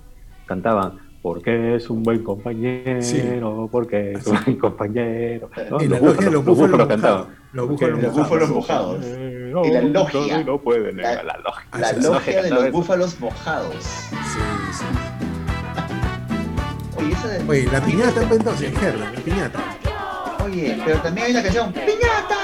[0.47, 5.51] cantaban porque es un buen compañero, porque es un buen compañero.
[5.71, 5.81] ¿no?
[5.81, 7.19] En la Los logia de los búfalos, los búfalos búfalos cantaban.
[7.19, 7.41] mojados.
[7.53, 9.05] Los búfalos Porque Los búfalos mojados.
[9.67, 10.45] Y la logia.
[10.45, 11.65] No puede negar La- la logia.
[11.79, 13.75] La logia de los búfalos mojados.
[13.81, 14.17] Sí,
[14.73, 14.85] sí.
[16.97, 19.59] Oye, esa de- Oye, la piñata, entonces, Gerda, la piñata.
[20.45, 22.37] Oye, pero también hay una canción, ¡Piñata!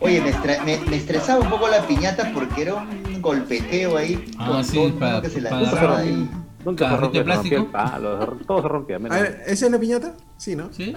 [0.00, 4.24] Oye, me- me estresaba un poco la piñata porque era un golpeteo ahí.
[4.38, 6.30] Ah, con sí, para- que se la para agarrar ahí.
[6.64, 7.72] Nunca se ¿Carrito rompía, de se rompía el plástico?
[7.72, 8.98] palo, todo se rompía.
[8.98, 10.14] menos- A ver, ¿esa es la piñata?
[10.36, 10.68] Sí, ¿no?
[10.72, 10.94] ¿Sí?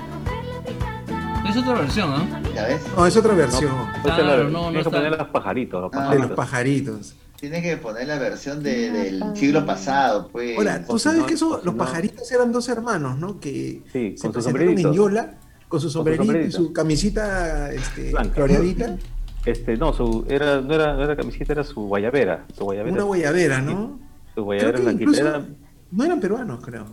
[1.50, 2.42] Es otra versión, ¿ah?
[2.56, 2.82] ¿Ya ves?
[2.98, 3.72] No, es otra versión.
[3.72, 5.98] Esa es la- Claro, no, no tienes que poner los pajaritos, los Ah.
[5.98, 6.30] de pajaritos.
[6.30, 7.16] los pajaritos.
[7.40, 10.58] Tienes que poner la versión de- del siglo pasado, pues.
[10.58, 13.40] Ahora, tú sabes no- que eso, los no- pajaritos eran dos hermanos, ¿no?
[13.40, 14.94] Que Sí, se con su presentaron en.
[14.94, 15.34] Yola,
[15.68, 16.58] con su sombrerito y sombrerito.
[16.58, 18.98] su camisita este, floreadita,
[19.46, 22.46] Este, no, su, era, no, era, no era camiseta, era su guayabera.
[22.58, 24.00] Su guayabera, una guayabera, ¿no?
[24.30, 25.20] su Creo guayabera que blanquita.
[25.22, 25.46] Era,
[25.92, 26.86] no eran peruanos, creo.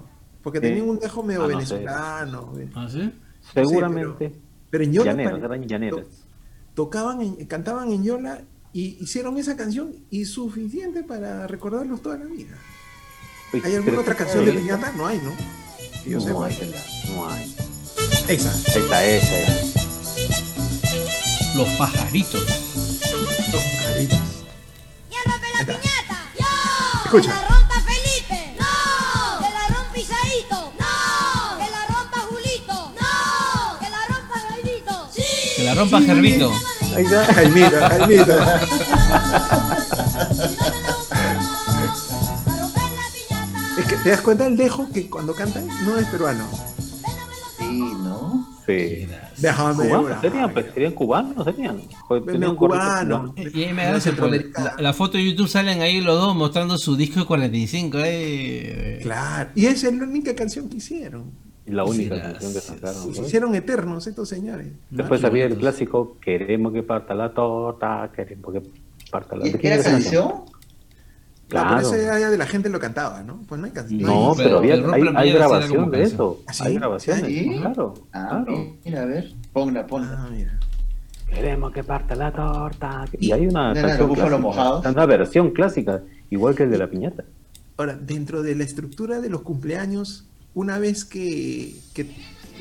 [0.43, 0.67] Porque Sí.
[0.67, 1.75] tenían un dejo medio Ah, no sé.
[1.77, 2.53] venezolano.
[2.59, 2.69] eh.
[2.75, 3.13] ¿Ah, sí?
[3.55, 4.33] seguramente
[4.71, 6.01] Pero en Yola llaneros, eran llaneros.
[6.03, 6.07] to-
[6.75, 8.41] tocaban, en- cantaban en Yola
[8.73, 12.57] y hicieron esa canción y suficiente para recordarlos toda la vida.
[13.53, 14.93] Uy, ¿Hay alguna otra ¿qué canción de piñata?
[14.97, 15.33] No hay, ¿no?
[16.05, 16.47] Que yo No, sepa.
[16.47, 16.75] hay
[17.15, 17.57] No hay.
[18.29, 18.51] Esa.
[18.79, 19.82] Esa es.
[21.55, 22.45] Los pajaritos.
[23.53, 24.19] Los pajaritos.
[25.11, 26.17] ¿Quién rompe la piñata?
[26.39, 26.47] ¡Yo!
[27.05, 27.31] Escucha.
[27.31, 28.39] ¡Que la rompa Felipe!
[28.59, 28.73] ¡No!
[29.39, 30.59] ¡Que la rompa Isaíto!
[30.79, 31.59] ¡No!
[31.59, 32.93] ¡Que la rompa Julito!
[32.99, 33.79] ¡No!
[33.79, 34.95] ¡Que la rompa Jaimito!
[35.13, 35.23] ¡Sí!
[35.57, 36.53] Que la rompa Gervito.
[36.97, 37.35] Ahí está.
[37.35, 38.43] Jaimito, Jaimito.
[38.43, 38.59] ¡A
[42.61, 43.59] romper la piñata!
[43.79, 46.49] Es que te das cuenta el dejo que cuando cantan no es peruano.
[47.59, 48.49] Sí, ¿no?
[48.67, 49.07] Sí.
[49.43, 50.53] Déjame ¿Cubanos una- serían?
[50.53, 51.45] Pues, ¿Serían cubanos?
[51.45, 51.81] ¿Serían?
[52.07, 53.33] Joder, Medio tenían un gorrito cubano.
[53.35, 53.51] cubano.
[53.55, 54.71] Y ahí me No, da ese centroamericano.
[54.77, 57.99] la, la foto de YouTube salen ahí los dos mostrando su disco de 45.
[58.03, 59.01] Eh.
[59.03, 59.51] Claro.
[59.55, 61.25] Y esa es la única canción que hicieron.
[61.67, 63.15] Y la única canción que sacaron.
[63.15, 63.27] Se ¿no?
[63.27, 64.69] hicieron eternos estos señores.
[64.91, 68.63] Después qué había el clásico Queremos que parta la torta, queremos que
[69.11, 70.33] parta la ¿Y ¿De quién ¿Era esa canción?
[71.53, 71.91] No, Claro.
[71.91, 73.41] pero esa ya de la gente lo cantaba, ¿no?
[73.49, 74.01] Pues no hay canción.
[74.03, 76.41] No, No, pero, había, hay, hay grabación de eso.
[76.47, 76.63] ¿Ah, sí?
[76.67, 77.57] Hay grabaciones, ¿Sí?
[77.59, 77.95] claro.
[78.13, 78.77] Ah, claro.
[78.85, 79.33] mira, a ver.
[79.53, 80.17] Ponla, ponla.
[80.19, 80.59] Ah, mira.
[81.29, 83.05] Queremos que parta la torta.
[83.19, 84.87] Y hay una ¿No canción búfalos clásica, mojados?
[84.87, 87.25] una versión clásica, igual que el de la piñata.
[87.79, 92.07] Ahora, dentro de la estructura de los cumpleaños, una vez que, que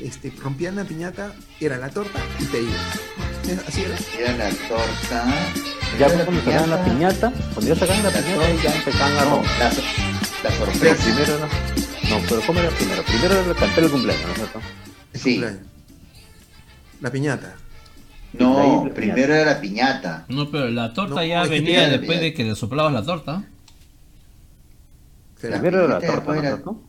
[0.00, 3.00] este, rompían la piñata, era la torta y te ibas.
[3.50, 3.96] ¿Es- ¿Así era?
[4.34, 5.24] Era la torta.
[5.98, 9.24] Ya Era cuando sacaban la piñata, cuando ya sacaban la La piñata, ya empezaban a
[9.24, 9.50] No, romper.
[9.58, 9.72] la, la
[10.42, 11.04] Pero sorpresa.
[11.04, 11.48] primero era...
[12.10, 13.02] No, pero ¿cómo era primero?
[13.04, 14.60] Primero era cantar el cumpleaños, ¿no es cierto?
[15.14, 15.32] Sí.
[15.34, 15.60] Cumpleaños.
[17.00, 17.54] La piñata.
[18.32, 20.24] No, la primero era la piñata.
[20.28, 23.44] No, pero la torta No, ya venía después de que le soplabas la torta.
[25.40, 26.80] Primero era la torta, ¿no es después cierto?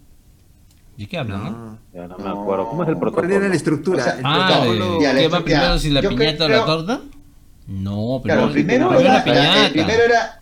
[0.97, 1.43] ¿De qué hablan?
[1.43, 1.49] no?
[1.51, 1.77] No.
[1.93, 2.41] Ya no me No.
[2.41, 2.69] acuerdo.
[2.69, 3.27] ¿Cómo es el protocolo?
[3.27, 4.01] ¿Cuál era la estructura?
[4.01, 6.65] O sea, Ah, protocolo- Ya, ¿de- ¿qué va primero si la yo piñata o la
[6.65, 7.01] torta?
[7.67, 9.65] No, Claro, primero, primero, era, la piñata.
[9.67, 10.41] el primero era,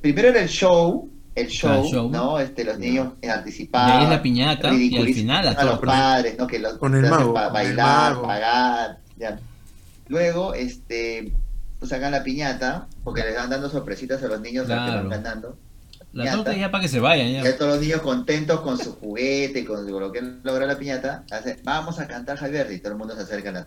[0.00, 2.10] primero el show, el show, Ah, el show.
[2.10, 2.38] ¿no?
[2.38, 3.90] Este, los niños anticipaban.
[3.98, 6.46] ahí es la piñata y al final la a los padres, ¿no?
[6.46, 8.26] Que los Con el hacen mago, pa- con el bailar, mago.
[8.26, 9.38] pagar, ya.
[10.08, 11.32] Luego, este,
[11.78, 14.90] pues sacan la piñata, porque les van dando sorpresitas a los niños a los que
[14.92, 15.08] Claro.
[15.08, 15.56] van ganando.
[16.12, 16.36] La piñata.
[16.44, 17.32] torta ya para que se vayan.
[17.32, 17.56] Ya Ya.
[17.56, 21.98] todos los niños contentos con su juguete, con lo que logra la piñata, hace, vamos
[21.98, 23.66] a cantar Javier y todo el mundo se acerca a, la,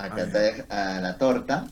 [0.00, 1.66] a Ah, cantar a la torta.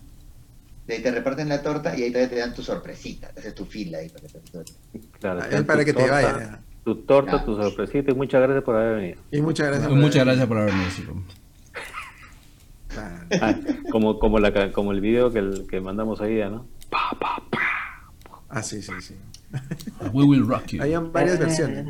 [0.86, 3.54] De ahí te reparten la torta y ahí todavía te dan tu sorpresita, te haces
[3.54, 6.60] tu fila ahí para que te Claro, para tu que te torta, vaya.
[6.84, 7.44] Tu torta, Claro.
[7.44, 9.20] tu sorpresita y muchas gracias por haber venido.
[9.30, 9.90] Y muchas gracias.
[9.90, 11.22] Muchas por- gracias por haberme visto.
[12.88, 13.26] Claro.
[13.42, 13.54] Ah,
[13.92, 16.66] como, como, la, ca- como el video que, el- que mandamos día, ¿no?
[18.48, 19.14] Ah, sí, sí, sí.
[20.14, 20.82] We will rock you.
[20.82, 21.86] Hay varias versiones.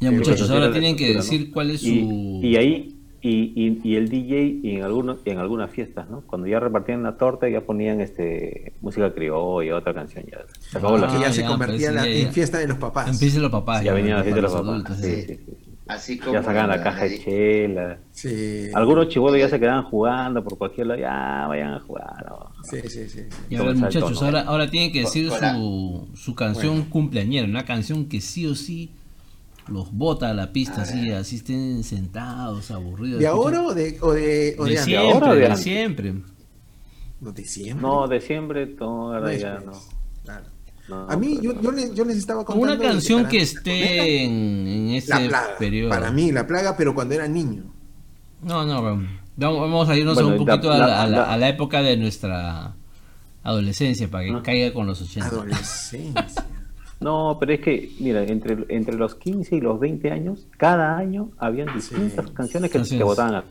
[0.00, 1.86] Ya Sí, muchachos, pero ahora tienen que decir cuál es su...
[1.88, 6.22] Y, y ahí, y, y, y el DJ y en, algunos, en algunas fiestas, ¿no?
[6.22, 10.24] Cuando ya repartían la torta, ya ponían este música criolla, otra canción.
[10.30, 12.26] Ya se acabó la Ah, que ya, se ya, convertía pues, la- ya, ya.
[12.26, 13.08] en fiesta de los papás.
[13.08, 13.84] Empiecen los papás.
[13.84, 14.68] Ya venía la fiesta de los papás.
[14.68, 15.22] adultos, Sí, sí.
[15.26, 15.56] sí, sí.
[15.88, 17.98] Así como Ya sacaban la caja de chela.
[18.12, 18.66] Sí.
[18.72, 21.00] Algunos chivolos ya se quedaban jugando por cualquier lado.
[21.00, 22.24] Ya vayan a jugar.
[22.28, 22.50] ¿no?
[22.64, 23.08] Sí, sí, sí.
[23.08, 23.22] sí.
[23.50, 28.06] Y a ver, muchachos, ahora, ahora tienen que decir su, su canción cumpleañera, una canción
[28.06, 28.90] que sí o sí
[29.68, 33.20] los bota a la pista, así, así estén sentados, aburridos.
[33.20, 34.84] ¿De ahora o de, o de, o de De antes?
[34.84, 35.62] siempre, ahora o de de antes?
[35.62, 36.14] siempre.
[37.20, 37.82] No, de siempre.
[37.82, 39.72] No, de siempre, todo ahora No ya no.
[40.24, 40.46] claro.
[40.88, 42.82] no, A mí, yo, yo, les, yo les estaba Con contando.
[42.82, 45.56] una canción que esté en, en ese La plaga.
[45.58, 45.90] periodo.
[45.90, 47.62] Para mí, la plaga, pero cuando era niño.
[48.42, 51.16] No, no, vamos, vamos a irnos Bueno, un poquito la- a, la, la- a la-
[51.18, 52.74] la- a la época de nuestra
[53.44, 54.42] adolescencia, para que Ah.
[54.42, 55.28] caiga con los 80.
[55.28, 56.46] Adolescencia.
[57.02, 61.30] No, pero es que, mira, entre, entre los 15 y los 20 años, cada año
[61.38, 62.32] habían distintas Sí.
[62.34, 63.44] canciones que te botaban a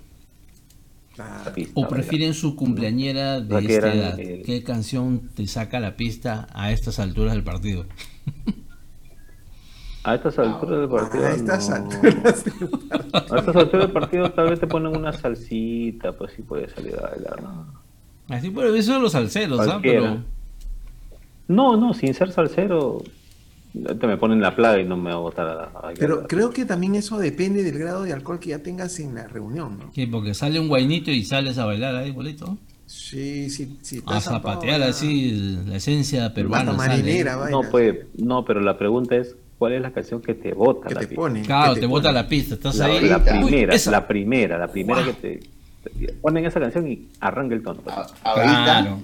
[1.45, 1.73] la pista.
[1.75, 1.95] ¿O ¿verdad?
[1.95, 4.19] prefieren su cumpleañera de O sea, que esta eran, edad?
[4.19, 7.85] eh, ¿Qué canción te saca a la pista a estas alturas del partido?
[10.03, 11.25] A estas alturas del partido.
[11.27, 11.75] A estas no.
[11.75, 12.45] alturas.
[13.13, 16.95] A estas alturas del partido tal vez te ponen una salsita, pues sí puedes salir
[16.97, 17.43] a bailar.
[17.43, 17.67] ¿no?
[18.35, 19.79] Así por eso son los salseros, ¿ah?
[19.79, 20.17] Pero
[21.47, 23.03] No, no, sin ser salsero,
[23.73, 25.97] te me ponen la plaga y no me va a botar a, a bailar.
[25.99, 29.27] Pero creo que también eso depende del grado de alcohol que ya tengas en la
[29.27, 29.91] reunión, ¿no?
[29.93, 30.07] ¿qué?
[30.07, 32.57] porque sale un guainito y sales a bailar ahí, bolito.
[32.85, 34.01] Sí, sí, sí.
[34.05, 35.31] A zapatear así
[35.65, 36.75] la esencia peruana.
[36.75, 36.77] Sale.
[36.89, 40.89] marinera, No, pues, no, pero la pregunta es, ¿cuál es la canción que te bota
[40.89, 41.21] Que la te pista?
[41.21, 41.45] ponen.
[41.45, 43.07] Claro, que te bota la pista, estás La, ahí.
[43.07, 43.91] la Uy, primera, esa.
[43.91, 45.15] la primera, la primera Guau.
[45.15, 45.39] que
[45.83, 47.79] te, te ponen esa canción y arranca el tono.
[47.81, 47.95] pues.
[47.95, 48.99] A- Ahorita, Claro.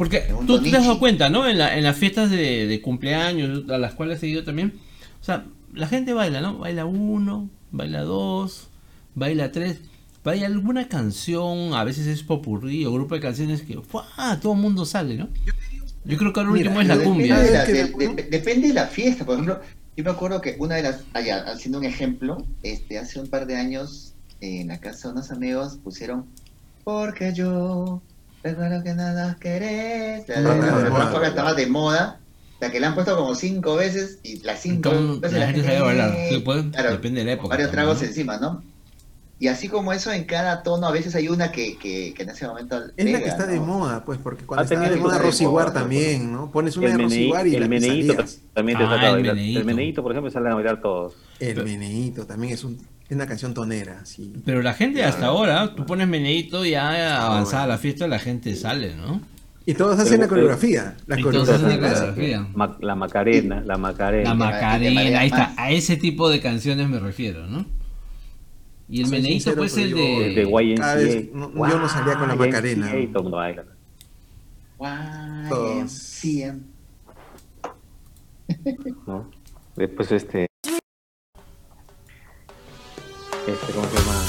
[0.00, 1.46] Porque tú te has dado cuenta, ¿no?
[1.46, 4.72] En, la- en las fiestas de, de cumpleaños, a las cuales he ido también.
[5.20, 6.56] O sea, la gente baila, ¿no?
[6.56, 8.68] Baila uno, baila dos,
[9.14, 9.80] baila tres.
[10.24, 14.06] Hay alguna canción, a veces es popurrí o grupo de canciones que ¡fua!
[14.40, 15.28] todo el mundo sale, ¿no?
[16.06, 17.36] Yo creo que ahora Mira, último es la cumbia.
[17.38, 19.26] Depende de, la, Es que de- después- de- depende de la fiesta.
[19.26, 19.60] Por ejemplo,
[19.98, 23.46] yo me acuerdo que una de las, allá, haciendo un ejemplo, este, hace un par
[23.46, 26.24] de años en la casa de unos amigos pusieron
[26.84, 28.00] Porque yo
[28.42, 30.28] recuerdo que nada querés.
[30.28, 32.24] La, la, la- la- de que estaba de moda,
[32.60, 35.62] la que la han puesto como cinco veces y las cinco Entonces, veces la gente
[35.64, 36.24] sabe bailar.
[36.28, 37.56] Sí, pues, Claro, depende de la época.
[37.56, 38.08] Varios también, tragos ¿no?
[38.08, 38.64] encima, ¿no?
[39.42, 42.28] Y así como eso, en cada tono a veces hay una que, que, que en
[42.28, 42.78] ese momento.
[42.96, 46.30] Es la que está de moda, pues, porque cuando Ha está de moda Rosiguar también,
[46.30, 46.50] ¿no?
[46.52, 48.22] Pones una El, de Rosiguar y el la meneíto
[48.52, 49.34] también te Ah, saca a el bailar.
[49.34, 49.58] meneíto.
[49.60, 51.14] El meneíto, por ejemplo, salen a bailar todos.
[51.38, 52.74] El meneíto también es, un,
[53.08, 54.30] es una canción tonera, sí.
[54.44, 58.54] Pero la gente hasta ahora, tú pones meneíto y ya avanzada la fiesta, la gente
[58.56, 59.22] sale, ¿no?
[59.64, 60.96] Y todos hacen Pero- la coreografía.
[61.06, 62.14] La Y todos coreografía hacen la clásica.
[62.14, 62.48] coreografía.
[62.54, 64.28] Ma- la Macarena, la Macarena.
[64.28, 67.64] La Macarena, ahí está, a ese tipo de canciones me refiero, ¿no?
[68.90, 70.26] Y el Soy meneíto pues el de...
[70.26, 72.92] El de vez no- yo no salía con la YMCA Macarena.
[75.48, 76.56] YMCA.
[79.06, 79.30] ¿no?
[79.76, 80.46] Después este...
[83.46, 84.24] Este, ¿cómo se llama?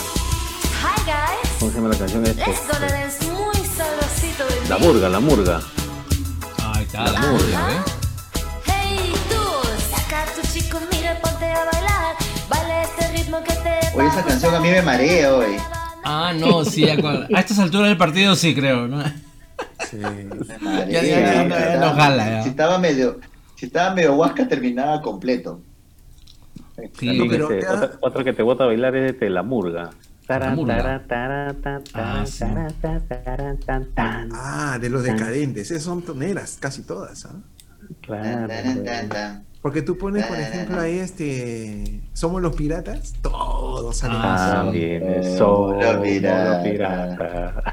[0.84, 2.26] Hi guys, ¿Cómo se llama la canción?
[2.26, 5.62] Este, let's go dance muy sabrosito de la murga, la murga.
[6.64, 7.82] Ahí está, la música, ¿eh?
[8.66, 9.42] Hey tú,
[9.92, 12.16] saca a tu chico, mira, ponte a bailar.
[12.56, 15.56] Este ritmo que te Oye, esa canción a mí me marea hoy.
[16.04, 19.04] Ah, no, sí, a estas alturas del partido sí creo, ¿no?
[19.90, 19.98] Sí.
[19.98, 20.86] Me marea.
[20.88, 22.44] Ya, ya, ya, ya, Si ya, estaba- no jala, ya.
[22.44, 23.20] Si estaba medio,
[23.56, 25.62] si estaba medio huasca, terminaba completo.
[26.98, 29.92] Sí, También, pero ya- otra, otra que te bota a bailar es este, la murga.
[34.34, 35.72] Ah, de los decadentes.
[35.72, 37.36] Esas son toneras, casi todas, ¿ah?
[38.02, 38.48] Claro.
[38.48, 39.46] Tan, tan, tan.
[39.62, 42.02] Porque tú pones, por ejemplo, ahí este.
[42.14, 43.14] Somos los piratas.
[43.22, 44.52] Todos salen Ah, así.
[44.56, 46.64] También Oh, es solo la pirata.
[46.64, 47.64] pirata.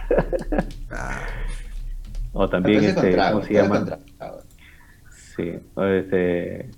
[0.90, 1.20] Ah,
[2.32, 3.98] O también Después este, encontraba, ¿cómo se llama?
[5.36, 6.70] Sí, o este,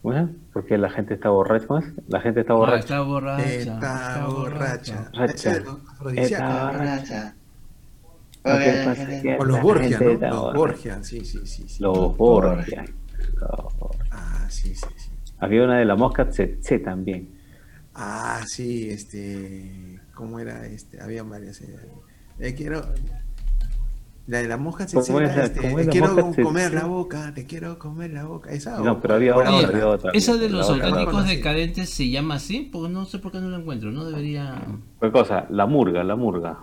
[0.00, 0.32] ¿cómo se llama?
[0.52, 1.86] Porque la gente está borracha, ¿cómo es?
[2.08, 2.78] La gente está Ah, borracha.
[2.78, 3.44] está borracha.
[3.44, 5.10] está borracha.
[5.12, 5.70] Borracha.
[5.92, 6.44] Afrodisíaco.
[6.44, 7.34] Está- Borracha.
[8.44, 10.28] Lo que pasa es que O los Borgia, ¿no?
[10.28, 10.54] Los.
[10.54, 11.64] Borgia, sí, sí, sí.
[11.68, 11.82] sí.
[11.82, 12.84] Los Borgia.
[13.40, 14.01] Los Borgia.
[14.52, 15.10] Sí, sí, sí.
[15.38, 17.30] Había una de la mosca tsetse también.
[17.94, 19.98] Ah, sí, este.
[20.14, 21.00] ¿Cómo era este?
[21.00, 21.60] Había varias.
[21.62, 21.76] eh,
[22.38, 22.82] eh, quiero.
[24.28, 27.44] La de la mosca ¿Cómo tsetse la- este, te la quiero comer la boca, te
[27.44, 28.50] quiero comer la boca.
[28.52, 29.68] Esa No, o- pero había o la otra, otra.
[29.76, 30.10] había otra.
[30.12, 31.22] Esa de La los la otra.
[31.24, 34.62] decadentes se llama así, porque no sé por qué no lo encuentro, no debería...
[35.00, 35.46] ¿Qué cosa?
[35.50, 36.60] La murga, la murga.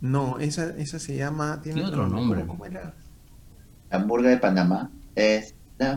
[0.00, 1.60] No, esa, esa se llama.
[1.60, 2.42] Tiene Tiene otro nombre.
[2.42, 2.94] ¿Cómo, cómo era?
[3.90, 5.92] La hamburga de Panamá es la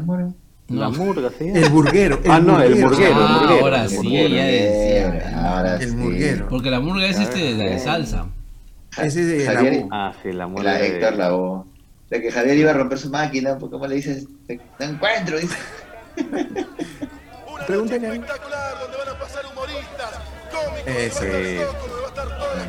[0.70, 1.58] La murga llama.
[1.64, 2.20] El burguero.
[2.30, 3.64] Ah, no, el burguero, el Ah, burguero.
[3.66, 4.36] ahora el sí, burguero.
[4.36, 5.34] ya decía.
[5.50, 5.96] Ahora El sí.
[5.96, 6.48] murguero.
[6.50, 8.26] Porque la murga es este, la de salsa.
[8.98, 9.86] Ese es de la Javier.
[9.92, 10.74] Ah, sí, la murga.
[10.74, 11.64] la de- Héctor Lavoe.
[12.10, 15.56] De que Javier iba a romper su máquina, porque como le dices, Te- encuentro, dice.
[17.68, 18.14] Pregúntale ahí.
[18.20, 20.12] espectacular donde van a pasar humoristas,
[20.52, 21.58] cómicos, Ese.
[21.60, 21.62] a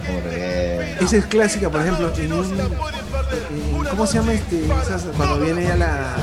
[0.07, 0.99] la.
[1.01, 4.65] Esa es clásica, por ejemplo, en un, la en- ¿cómo se llama este?
[4.65, 6.17] esas- cuando viene ya la,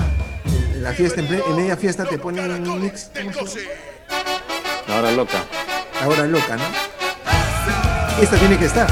[0.86, 3.10] la fiesta, en, en media fiesta te ponen un mix.
[4.88, 5.44] La hora loca.
[6.00, 6.64] La hora loca, ¿no?
[8.22, 8.88] Esta tiene que estar.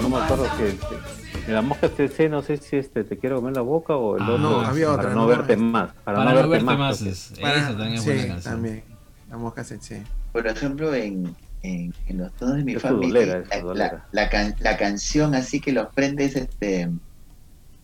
[0.00, 1.09] No me acuerdo que.
[1.50, 4.30] La mosca tsetse, no sé si este te quiero comer la boca o el Ah,
[4.30, 4.38] otro.
[4.38, 5.90] no, había para otra, no no, verte este- más.
[6.04, 6.78] Para, Para, no verte más.
[6.78, 7.02] más.
[7.02, 8.54] es- Para- esa también es sí, buena canción.
[8.54, 8.84] también.
[9.30, 10.02] La mosca sí.
[10.32, 14.28] Por ejemplo, en, en, en los tonos de mi Es familia, es la, la, la
[14.28, 16.88] can- la canción así que los prende es este.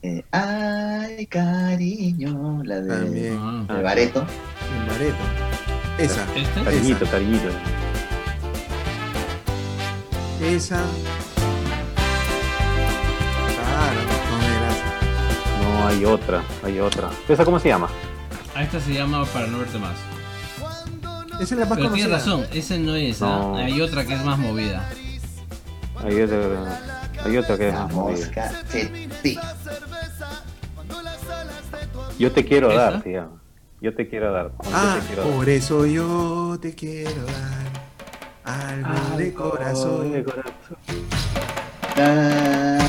[0.03, 3.39] eh, Ay, cariño, la de, También.
[3.41, 3.67] Ah.
[3.75, 4.21] de Bareto.
[4.81, 5.17] En Bareto.
[5.99, 6.23] Esa.
[6.37, 6.63] ¿Este?
[6.65, 7.11] Cariñito, Esa.
[7.13, 7.49] cariñito.
[10.43, 10.85] Esa.
[15.63, 17.11] No hay otra, hay otra.
[17.29, 17.89] ¿Esa cómo se llama?
[18.55, 19.97] A esta se llama Para no verte más.
[21.41, 23.21] Esa es la más Pero tienes razón, esa no es.
[23.23, 23.27] ¿ah?
[23.27, 23.57] No.
[23.57, 24.89] Hay otra que es más movida.
[26.03, 26.81] Hay otra,
[27.25, 28.53] hay otra que es La más movida.
[32.19, 32.91] Yo te quiero ¿Esa?
[32.91, 33.43] dar, llama.
[33.83, 34.53] Yo te quiero dar.
[34.73, 35.33] Ah, te quiero dar.
[35.37, 37.67] por eso yo te quiero dar
[38.45, 40.13] algo de corazón.
[40.13, 40.55] de corazón.
[41.95, 42.89] Ta-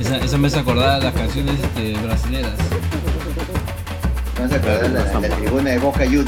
[0.00, 2.54] Esa, esa me hace acordar de las canciones este, brasileras.
[4.36, 6.26] Vamos a acordar la, la tribuna de Boca Juniors.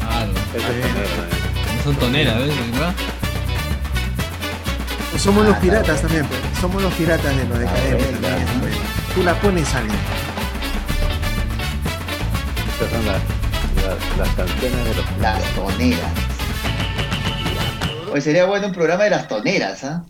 [0.00, 0.32] Claro.
[1.82, 2.72] Son toneras, ¿ves?
[2.72, 2.94] ¿verdad?
[5.16, 6.51] Somos los piratas también, pues.
[6.62, 8.74] Somos los piratas de los decadentes Ah, pues.
[9.16, 9.98] Tú la pones a alguien.
[12.70, 13.20] Estas son las,
[13.84, 16.12] las, las canciones de los Las toneras.
[18.12, 20.04] Hoy sería bueno un programa de las toneras, ¿ah?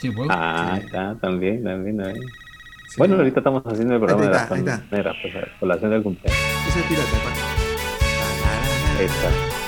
[0.00, 0.28] Sí, pues.
[0.32, 2.26] Ah, está, también, también, también.
[2.98, 6.42] Bueno, ahorita estamos haciendo el programa de las toneras, pues, a colación del cumpleaños.
[6.70, 7.08] Ese es pirata,
[8.98, 9.12] pues.
[9.12, 9.63] Esta.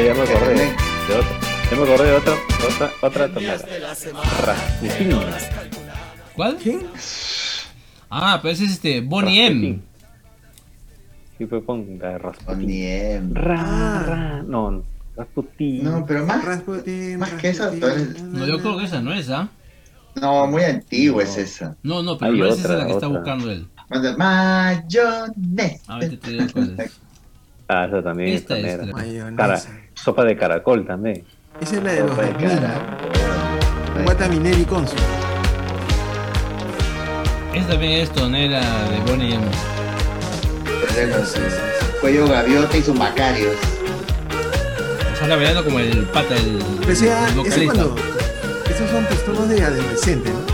[0.00, 1.38] Ya me acordé de otra.
[1.70, 2.34] Ya me acordé de otra,
[2.66, 3.58] otra, otra tonera.
[4.44, 5.18] Rasputin.
[6.34, 6.56] ¿Cuál?
[6.56, 6.86] ¿Quién?
[8.10, 9.80] Ah, pero ese es este, Bonnie M.
[11.36, 12.60] Sí, fue con la de Rasputin.
[12.60, 13.34] Boniem.
[13.34, 14.82] Ra, ra, no,
[15.16, 15.84] Rasputin.
[15.84, 19.48] No, pero más, Rasputin, más que todo No, yo creo que esa no es, ¿ah?
[20.14, 21.28] no, muy antigua No.
[21.30, 21.76] es esa.
[21.82, 23.66] No, no, pero no es esa la que está buscando él.
[24.16, 25.32] Mayonesa.
[25.86, 27.00] A ver, te digo cuál es.
[27.68, 28.92] Ah, esa también Esta es es, tonera.
[28.96, 29.36] Mayonesa.
[29.36, 29.60] Cara,
[29.94, 31.24] sopa de caracol también.
[31.60, 32.60] Esa es la de los Sopa de 2000, ¿no?
[32.60, 34.04] caracol.
[34.04, 34.98] Guata Mineri Consul.
[37.54, 39.44] Esta también es tonera de Bonnie M.
[42.00, 43.54] Cuello gaviota y sus macarios.
[45.18, 46.58] Sale bailando como el pata, el,
[46.90, 47.74] O sea, el ese vocalista.
[47.74, 47.96] cuando.
[48.70, 50.47] Esos son pistolos de adolescente, ¿no?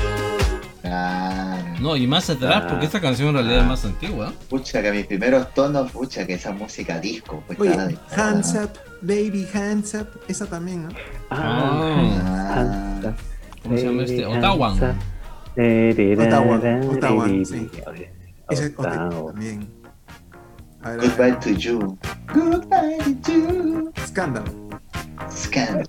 [1.84, 2.66] No, y más atrás, Ah.
[2.70, 4.32] porque esta canción en realidad es más antigua.
[4.48, 7.44] Pucha, que mis primeros tonos, pucha, que esa música disco.
[7.46, 8.70] Pues, Oye, vez- Hands Up,
[9.02, 10.08] Baby Hands Up.
[10.26, 10.88] Esa también, ¿no?
[11.28, 13.12] Ah, Ah,
[13.62, 14.24] ¿Cómo se llama este?
[14.24, 14.72] Ottawa.
[14.72, 16.60] Ottawa,
[16.90, 17.70] Ottawa, sí.
[18.48, 19.68] Esa es también.
[20.82, 20.96] Ver.
[21.00, 21.98] Goodbye to you.
[22.34, 23.92] Goodbye to you.
[23.96, 24.50] Escándalo.
[25.30, 25.86] Scandal.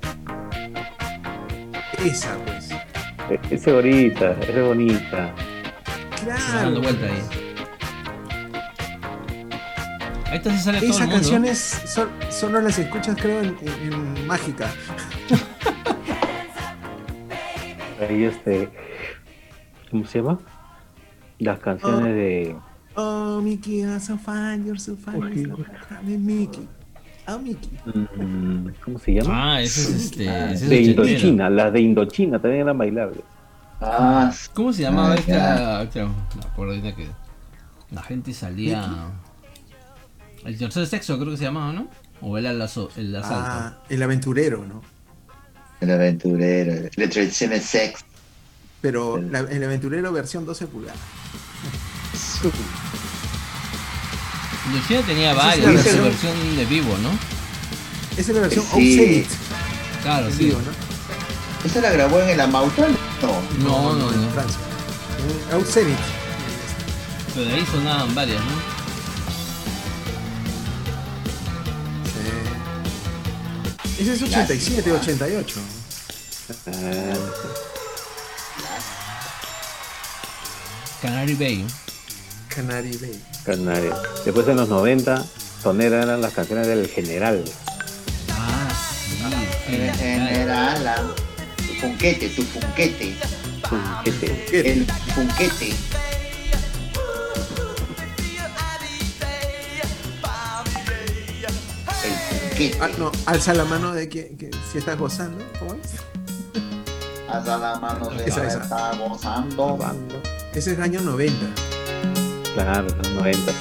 [2.04, 2.70] Esa, pues.
[3.50, 5.34] Ese bonita, ese bonita.
[6.28, 6.66] Está Claro.
[6.66, 7.22] dando vuelta ahí.
[10.44, 11.16] Se sale todo Esas el mundo.
[11.16, 14.70] canciones sol- solo las escuchas, creo, en, en- en Mágica.
[18.10, 18.70] Ahí este.
[19.90, 20.40] ¿Cómo se llama?
[21.40, 22.56] Las canciones de.
[22.96, 25.18] Oh, Mickey, you're so fine, you're so fine.
[25.20, 26.68] Uy, you're so fine, Mickey.
[27.28, 27.70] Oh, Mickey.
[27.86, 29.56] mm, ¿Cómo se llama?
[29.56, 30.26] Ah, ese es este.
[30.26, 30.82] ese es de.
[30.82, 31.50] Indochina.
[31.50, 33.22] Las de Indochina también eran bailables.
[33.82, 35.84] Ah, ¿Cómo se llamaba Ah, esta?
[35.84, 37.08] esta- Me acuerdo ahorita que
[37.92, 39.08] la gente salía.
[40.44, 41.88] El tercer sexo creo que se llamaba, ¿no?
[42.22, 43.36] O era el, aso- el asalto.
[43.48, 44.82] Ah, el aventurero, ¿no?
[45.82, 46.90] el aventurero.
[46.96, 48.06] Le traicioné sex.
[48.82, 51.00] Pero El- la- el aventurero versión 12 pulgadas.
[54.68, 57.10] Indochina tenía Eso varias, su pero- versión de vivo, ¿no?
[58.18, 59.00] Esa es la versión Sí.
[59.00, 59.28] Outset.
[60.02, 60.46] Claro, sí.
[60.46, 60.85] vivo, ¿no?
[61.66, 62.88] ¿Esa la grabó en el Amauta?
[63.24, 63.42] No.
[63.58, 64.30] No, no, en no.
[64.30, 64.60] Francia.
[65.52, 65.98] En.
[67.34, 68.52] Pero de ahí sonaban varias, ¿no?
[73.98, 74.04] Sí.
[74.04, 75.60] Ese es 87, 88.
[76.68, 77.16] Ah,
[81.02, 81.66] Canary Bay.
[82.48, 83.20] Canary Bay.
[83.44, 83.98] Canarias.
[84.24, 85.26] Después en los 90,
[85.64, 87.44] Tonera eran las canciones del general.
[88.30, 88.70] Ah,
[89.04, 89.18] sí.
[89.68, 91.25] En general, tu
[91.80, 93.16] funquete, tu funquete.
[94.04, 94.10] ¿Qué?
[94.12, 94.72] El funquete.
[94.72, 95.76] El funquete.
[102.80, 105.44] Ah, no, alza la mano de que, que si estás gozando.
[105.60, 105.92] ¿Cómo es?
[107.30, 108.64] Alza la mano de Esa, la esa.
[108.64, 110.22] está gozando.
[110.54, 111.36] Ese es año 90.
[112.54, 113.52] claro, los 90.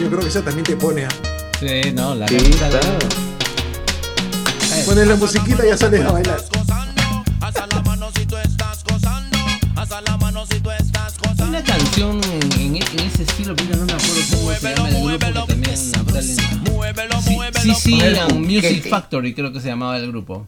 [0.00, 1.08] Yo creo que eso también te pone a.
[1.60, 2.98] Sí, no, la Sí, claro.
[4.86, 6.38] Pones la musiquita y ya sales a bailar.
[11.46, 15.26] Una canción en, en ese estilo, pero no me acuerdo cómo se llama el grupo
[15.46, 16.22] que también salen.
[17.62, 18.00] Sí, sí,
[18.38, 18.88] Music.
[18.88, 20.46] Factory creo que se llamaba el grupo.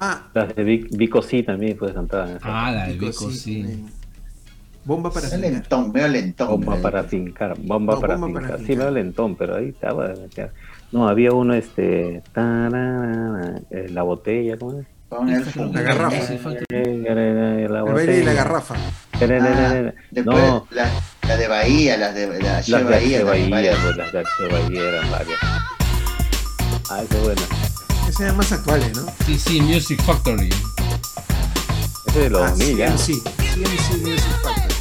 [0.00, 2.28] Ah, Las de Vic- Vico sí también puedes cantar.
[2.28, 2.66] en esa.
[2.66, 3.64] Ah, la de Vico, sí.
[4.84, 5.52] Bomba para Medio cenar.
[5.52, 6.48] lentón, medio lentón.
[6.48, 8.58] Bomba medio para fincar, bomba No, para bomba para fincar.
[8.60, 8.86] Sí, fincar.
[8.86, 10.08] me lentón, pero ahí estaba.
[10.08, 10.50] de.
[10.90, 12.22] No, había uno, este.
[12.32, 14.86] tararara, eh, la botella, ¿cómo es?
[15.72, 16.16] La garrafa.
[16.70, 18.74] Eh, la El baile de la garrafa.
[18.74, 19.74] Ah,
[20.10, 20.88] después No, la,
[21.28, 23.24] la de Bahía, las de la las de Bahía.
[23.24, 24.22] También, Bahía, pues, las de.
[24.50, 25.38] Bahía eran varias.
[26.90, 27.42] Ah, esa es buena.
[28.08, 29.02] Esas eran más actuales, ¿no?
[29.26, 30.48] Sí, sí, Music Factory.
[30.48, 32.86] Ese es de los Ah, 2000 ya.
[32.88, 33.04] CMC.
[33.04, 34.71] CMC Music Factory.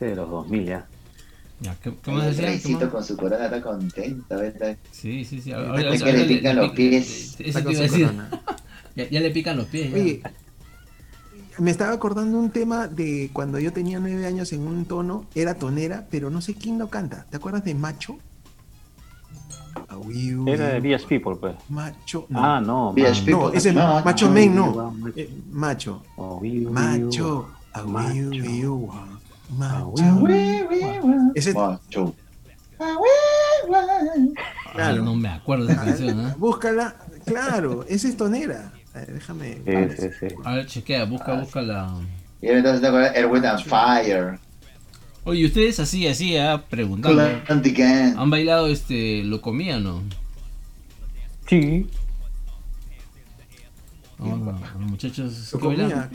[0.00, 0.86] Ese de los 2000 ya.
[1.60, 1.74] Ya.
[1.82, 1.92] ¿Qué
[2.38, 2.88] reycito más?
[2.88, 4.34] con su corona está contento.
[4.34, 4.78] ¿verdad?
[4.92, 5.52] Sí, sí, sí.
[5.52, 7.36] Es que le pican los pies.
[7.38, 8.06] Eso Está te con iba a su decir.
[8.06, 8.30] corona.
[8.96, 9.88] Ya, ya le pican los pies.
[9.90, 9.96] ya.
[9.96, 10.22] Oye,
[11.58, 15.54] me estaba acordando un tema de cuando yo tenía nueve años en un tono, era
[15.54, 17.24] tonera, pero no sé quién lo canta.
[17.30, 18.16] ¿Te acuerdas de Macho?
[20.46, 21.54] Era de Village People, pues.
[21.68, 22.26] Macho.
[22.34, 22.92] Ah, no.
[22.94, 23.12] Man.
[23.12, 23.32] People.
[23.32, 25.12] No, ese es No, Macho no, Men, no, macho.
[25.16, 26.02] Eh, Macho.
[26.16, 26.40] Oh,
[26.70, 27.48] Macho.
[29.58, 29.84] Ah.
[30.00, 32.14] Ah, Ese, Macho.
[32.78, 32.96] Ah,
[34.72, 35.04] claro.
[35.04, 36.28] no me acuerdo de esa canción.
[36.28, 36.34] ¿eh?
[36.38, 36.96] Búscala.
[37.24, 38.72] Claro, esa es tonera.
[38.94, 39.54] A ver, déjame.
[39.54, 40.34] Sí, sí, sí.
[40.44, 41.94] A ver, chequea, busca, busca la.
[42.40, 42.82] Y entonces
[43.14, 44.38] Erwin and Fire.
[45.24, 47.22] Oye, ustedes así, así, ah, preguntando.
[48.16, 50.02] ¿Han bailado este lo comía o no?
[51.46, 51.86] Sí.
[54.18, 56.10] No, no, muchachos, ¿qué bailan?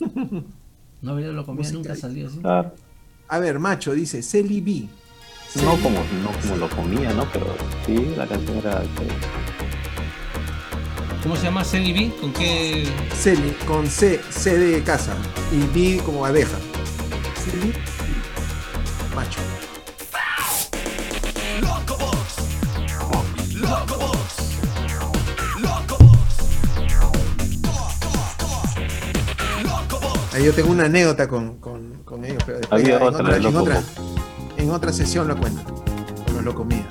[1.00, 2.38] No bailaron lo comía, nunca salía así.
[2.38, 2.74] Claro.
[3.28, 4.88] A ver, Macho dice Celi B.
[5.62, 7.30] No como, no como lo comía, ¿no?
[7.32, 7.46] Pero
[7.86, 8.82] sí, la canción era.
[11.22, 11.64] ¿Cómo se llama?
[11.64, 12.12] ¿Celi B?
[12.20, 12.86] ¿Con qué?
[13.14, 15.16] Celi con C, C de casa
[15.52, 16.58] y B como abeja.
[17.44, 17.72] Celi
[19.14, 19.40] Macho.
[30.38, 33.56] Ahí yo tengo una anécdota con, con, con ellos, pero después Había en, otra en,
[33.56, 33.82] otra,
[34.56, 35.64] en otra sesión lo cuento.
[36.26, 36.86] Con los locomía.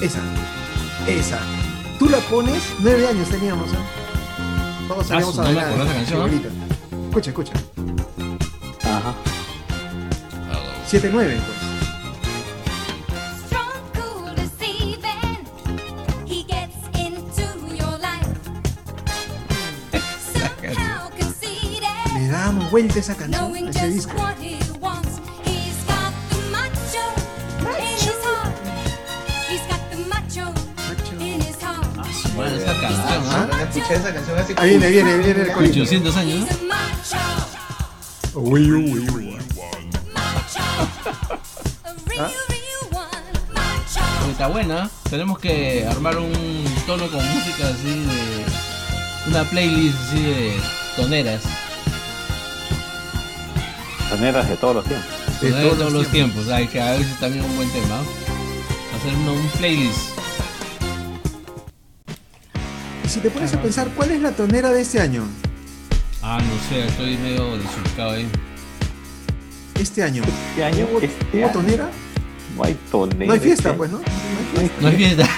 [0.00, 0.20] Esa,
[1.06, 1.38] esa.
[1.98, 3.76] Tú la pones, nueve años teníamos, ¿eh?
[4.88, 5.70] Todos salíamos su, a bailar.
[7.08, 7.52] Escucha, escucha.
[8.82, 9.14] Ajá.
[10.90, 11.55] 7-9, pues.
[30.10, 31.14] Macho Macho.
[31.20, 31.86] in his heart.
[32.34, 33.48] Bueno, esa canción, ¿ah?
[33.52, 35.80] Ah, escuché esa canción hace Ahí viene, viene, viene el corito.
[35.80, 36.40] 800 años,
[38.34, 38.40] ¿no?
[38.40, 39.38] Uy, uy, uy.
[42.18, 42.30] ¿Ah?
[44.18, 44.90] Porque Está buena.
[45.08, 48.44] Tenemos que armar un tono con música así de.
[49.28, 50.60] Una playlist así de
[50.96, 51.42] toneras.
[54.10, 55.08] Soneras de todos los tiempos.
[55.40, 56.48] De Toneras de todos todos los los tiempos.
[56.48, 58.00] Ay, que a veces también un buen tema.
[58.96, 60.10] Hacer un playlist.
[63.04, 65.24] Y si te pones a pensar, ¿cuál es la tonera de este año?
[66.22, 68.26] Ah, no sé, estoy medio desubicado ahí.
[69.74, 70.22] Este año.
[70.50, 71.90] Este año, este ¿Hubo año, tonera?
[72.56, 73.26] no hay tonera.
[73.26, 73.98] No hay fiesta, este pues, ¿no?
[73.98, 75.28] No hay fiesta.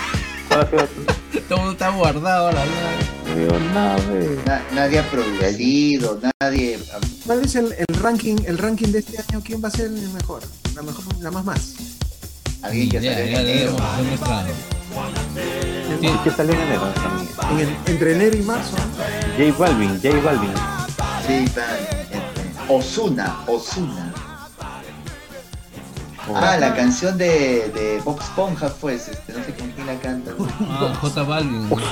[0.51, 1.15] No hay fiesta.
[1.49, 4.45] Todo está guardado, la verdad.
[4.47, 6.79] Na- nadie ha producido, nadie.
[7.27, 9.41] ¿Cuál es el, el ranking el ranking de este año?
[9.45, 10.43] ¿Quién va a ser el mejor?
[10.75, 11.75] La mejor, la más más.
[12.63, 13.73] Alguien que Ya, salió en enero.
[13.73, 14.47] debemos hacer nuestra.
[16.01, 17.29] ¿Y qué salió en enero también?
[17.51, 18.77] En el- entre enero y marzo.
[19.39, 20.51] J Balvin, J Balvin.
[21.27, 21.79] Sí, está.
[21.79, 22.19] este,
[22.69, 24.08] Osuna, Osuna.
[26.35, 30.33] Ah, la canción de, de Bob Esponja, pues, este, no sé con quién la canta.
[30.61, 31.69] Ah, J Balvin.
[31.71, 31.85] no sé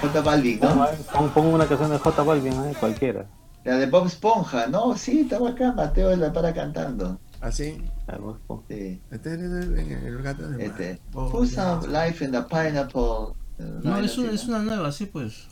[0.00, 0.86] J Balvin, ¿no?
[1.12, 3.26] pon- pon una canción de J Balvin, eh, cualquiera.
[3.64, 7.18] La de Bob Esponja, no, sí, estaba acá, Mateo la para cantando.
[7.40, 7.82] Así.
[8.06, 8.62] Ah, vos, pon.
[8.68, 9.00] Sí.
[9.10, 13.34] Este es el, el gato de Este, Oh, Put some life in the pineapple.
[13.58, 15.46] si- No, es una, así, es una nueva, sí, pues.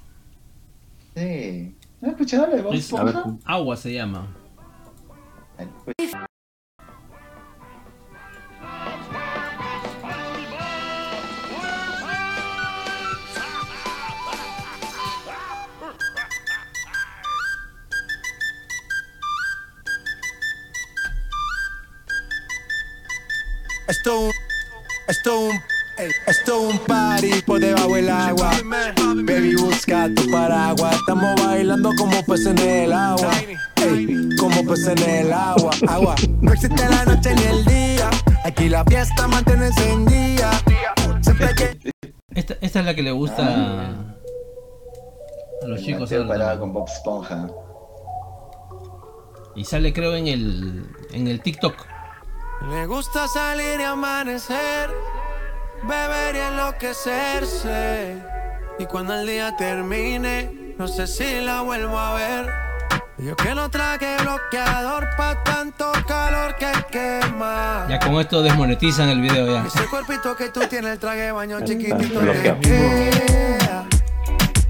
[1.15, 1.77] Sí.
[2.01, 3.25] ¿No has escuchado la de Bob Esponja?
[3.45, 4.27] Agua se llama.
[23.89, 24.33] Esto un,
[25.07, 25.61] esto un,
[26.27, 28.51] esto un party por debajo del agua.
[29.25, 30.97] Baby, busca tu paraguas.
[30.97, 33.31] Estamos bailando como peces en el agua.
[33.77, 35.71] Ey, como peces en el agua.
[35.87, 36.17] Agua.
[36.41, 38.11] No existe la noche ni el día.
[38.45, 40.51] Aquí la fiesta mantiene encendida.
[41.21, 41.93] Siempre que
[42.35, 43.87] Esta, esta es la que le gusta
[45.63, 46.11] a los chicos.
[46.11, 46.59] También.
[46.59, 47.49] con Bob Esponja.
[49.55, 51.96] Y sale creo en el en el TikTok.
[52.63, 54.91] Le gusta salir y amanecer,
[55.83, 58.17] beber y enloquecerse.
[58.79, 62.67] Y cuando el día termine, no sé si la vuelvo a ver.
[63.19, 67.87] Yo que no traje bloqueador pa' tanto calor que quema.
[67.89, 69.65] Ya con esto desmonetizan el video ya.
[69.67, 72.21] Ese cuerpito que tú tienes, el traje de baño chiquitito.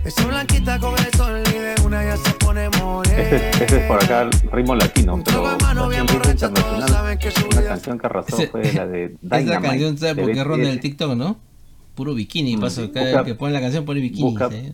[0.06, 3.16] Esa blanquita con el sol y de una ya se pone morena.
[3.18, 6.58] Ese, ese es por acá el ritmo latino, pero de mano bien canción borracha, todos
[6.66, 6.88] internacional.
[6.88, 9.60] saben que su canción arrasó Ese- fue la de Dynamite.
[9.68, 10.80] canción, ¿sabes de por qué ronda en el.
[10.80, 11.38] TikTok, no?
[11.94, 12.60] Puro bikini, Mm.
[12.60, 12.92] paso.
[12.92, 14.22] Cada Busca- vez que pone la canción pone bikini.
[14.30, 14.72] busca- ¿sí?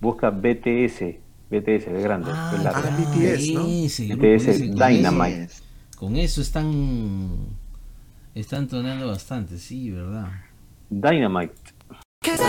[0.00, 1.18] Busca BTS,
[1.50, 2.30] BTS de grande.
[2.50, 3.66] fue la- ah, BTS, ¿no?
[3.66, 5.48] ese BTS ese, Dynamite.
[5.96, 7.32] Con eso están
[8.34, 10.28] están tonando bastante, sí, verdad.
[10.90, 11.54] Dynamite.
[12.24, 12.40] China.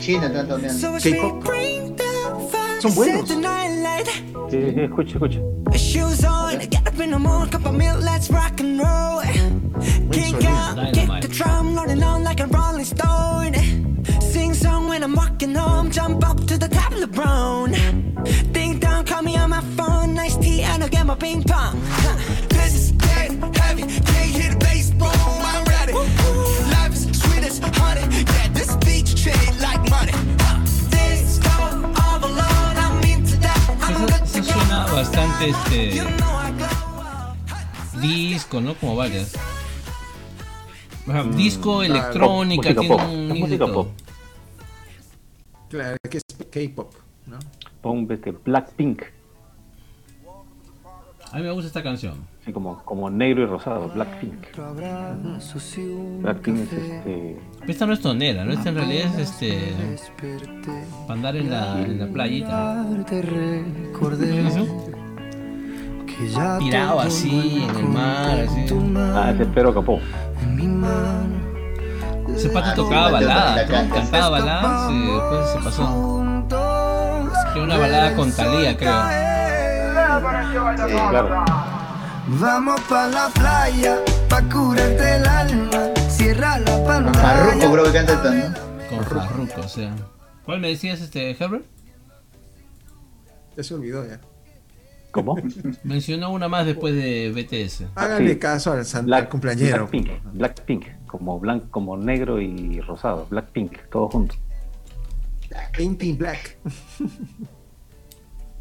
[0.00, 0.98] China están toneando.
[0.98, 1.44] K-pop.
[2.80, 3.28] Son buenos.
[3.28, 3.36] Sí,
[4.50, 5.38] sí, escucha, escucha.
[5.74, 9.20] Shoes on, get up in the morning, cup of milk, let's rock and roll.
[10.10, 13.31] Kick out, kick the drum, rolling on like a rolling stone.
[35.42, 36.02] Este
[38.00, 38.74] disco, ¿no?
[38.74, 39.34] Como varias.
[41.34, 43.74] Disco, electrónica, música tiene pop, un es mix de música todo.
[43.74, 43.88] pop.
[45.68, 46.94] Claro, que es K-pop,
[47.26, 47.38] ¿no?
[47.80, 49.02] Pon este, Blackpink.
[51.32, 52.14] A mí me gusta esta canción.
[52.42, 54.56] Así como, como negro y rosado, Blackpink.
[56.20, 57.40] Blackpink es este.
[57.66, 58.52] Esta no es tonera, ¿no?
[58.52, 59.72] Esta en realidad es este.
[61.06, 62.86] Para andar en la, en la playita.
[63.08, 64.86] ¿Qué es eso?
[66.58, 68.66] Tirado así, en el mar, así.
[69.14, 70.00] Ah, ese es Pedro Capó.
[72.34, 73.70] Ese pato tocaba baladas.
[73.70, 76.44] Cantaba baladas y después se pasó.
[77.52, 79.02] Tiene una balada con Talía, creo.
[79.02, 81.44] Sí, Claro.
[82.40, 83.98] Vamos pa' la playa,
[84.28, 85.78] pa' curarte el alma.
[86.08, 87.70] Cierra la Farruko pantalla.
[87.72, 88.54] creo que canta también.
[88.88, 89.92] Con Farruko, o sea.
[90.44, 91.64] ¿Cuál me decías, este, Herbert?
[93.56, 94.20] Ya se olvidó ya.
[95.12, 95.36] ¿Cómo?
[95.84, 97.84] Mencionó una más después de BTS.
[97.94, 98.38] Háganle sí.
[98.38, 99.86] caso al, san- al Black, cumpleañero.
[99.86, 100.10] Blackpink.
[100.32, 100.84] Blackpink.
[101.06, 104.34] como blanco, como negro y rosado, black pink, todo junto.
[105.76, 106.56] Painting Black.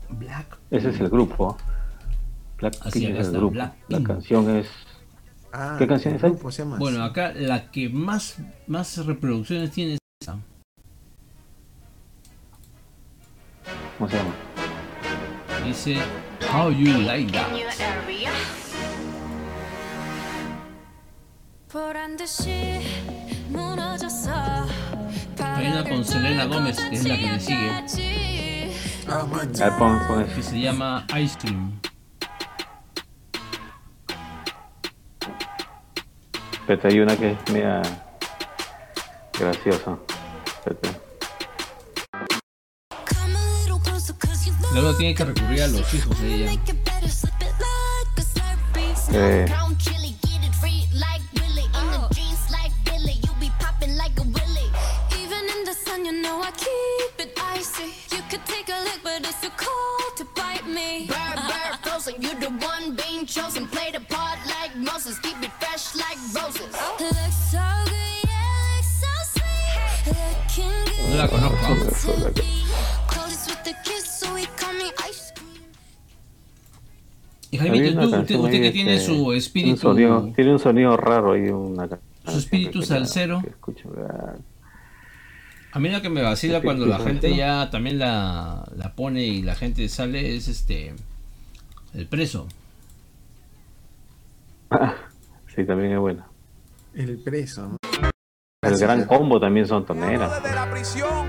[0.09, 0.57] Black.
[0.69, 1.57] Ese es el grupo.
[2.59, 3.51] Black Así, Pink acá es el grupo.
[3.53, 4.67] Black La canción es
[5.53, 6.31] Ah, ¿Qué canciones hay?
[6.79, 8.37] Bueno, acá la que más,
[8.67, 10.37] más reproducciones tiene es esa.
[13.97, 14.33] ¿cómo se llama?
[15.65, 15.97] Dice
[16.51, 17.47] How You Like That.
[25.55, 27.71] Hay una con Selena Gómez, que es la que le sigue,
[30.35, 31.79] que se llama Ice Cream.
[36.51, 37.81] Espérate, hay una que es media
[39.39, 39.97] graciosa.
[40.45, 41.00] Espérate.
[44.73, 46.51] Luego tiene que recurrir a los hijos de ella.
[49.13, 49.45] Eh,
[62.19, 62.95] You the one
[77.61, 81.49] Jaimito, tú, usted, que tiene este, su un espíritu, sonido- tiene un sonido raro ahí,
[81.49, 83.41] una canción espíritu salsero.
[85.73, 89.41] a mí lo que me vacila cuando la gente ya también la, la pone y
[89.41, 90.93] la gente sale es este
[91.93, 92.47] el preso.
[95.53, 96.25] Sí, también es buena.
[96.93, 97.77] El preso, ¿no?
[98.63, 100.41] El gran combo también son toneras.
[100.41, 101.27] Desde la prisión,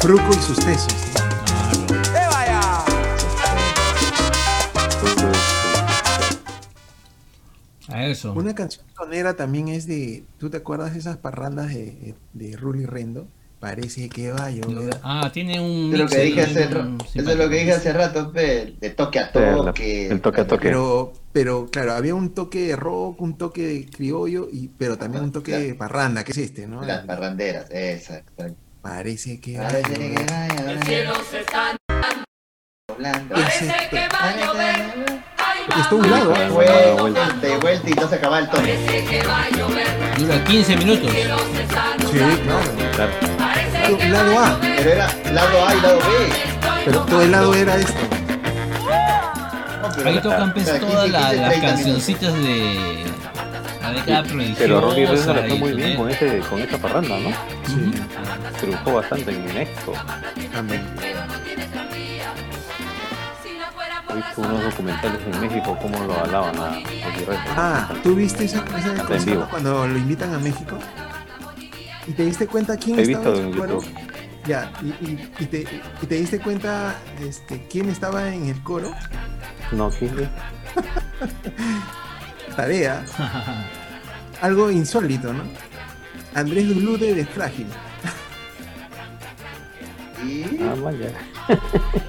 [0.00, 0.94] Fruco y sus tesos.
[1.12, 2.04] Claro.
[2.14, 2.84] ¡Eh, vaya!
[7.88, 8.32] A eso.
[8.32, 10.22] Una canción tonera también es de.
[10.38, 13.26] ¿Tú te acuerdas de esas parrandas de, de Rully Rendo?
[13.60, 14.98] Parece que va a llover.
[15.02, 17.72] Ah, tiene un Eso es lo mix que hace, un eso es lo que dije
[17.72, 20.08] hace rato, pe, de toque a toque.
[20.08, 20.68] el toque a toque.
[20.68, 25.24] Pero, pero claro, había un toque de rock, un toque de criollo, y, pero también
[25.24, 26.82] un toque de parranda, que es este, ¿no?
[26.82, 28.46] Las parranderas, exacto.
[28.80, 30.26] Parece que va a Parece que llover.
[30.30, 31.76] vaya, El cielo se está
[32.88, 33.34] nublando.
[33.36, 34.06] Ese- Está
[35.78, 36.48] Está un lado, ¿eh?
[36.98, 39.22] Vuelta, de vuelta y no se acaba el toque.
[40.18, 41.12] Dura 15 minutos.
[41.12, 42.60] Sí, claro.
[42.96, 43.39] Claro.
[43.94, 46.04] Un lado A, Pero era lado A y lado B.
[46.84, 47.92] pero todo el lado era esto.
[49.82, 53.04] No, pero- Ahí tocan pues, todas 15, la- 15, las 30 cancioncitas de
[53.82, 54.58] la década prodigiosa.
[54.58, 56.22] Pero Robbie Reza le fue muy bien con, Tonet.
[56.22, 57.30] ese, con esa parranda, ¿no?
[57.66, 57.92] Sí,
[58.60, 59.92] Triunfó bastante en México.
[60.52, 60.82] también.
[64.10, 67.44] He visto unos documentales en México cómo lo alaban a Robbie Reza.
[67.56, 70.76] Ah, ¿tú viste esa, esa cuando lo invitan a México?
[72.10, 73.80] ¿Y te diste cuenta quién He estaba visto en el coro?
[74.44, 75.64] Ya, y, y- y te,
[76.02, 78.90] y te diste cuenta este, quién estaba en el coro?
[79.70, 80.12] No, ¿quién?
[82.56, 83.04] Tarea.
[84.40, 85.44] Algo insólito, ¿no?
[86.34, 87.66] Andrés Dulude de Frágil.
[90.26, 91.12] Y Ah, vaya.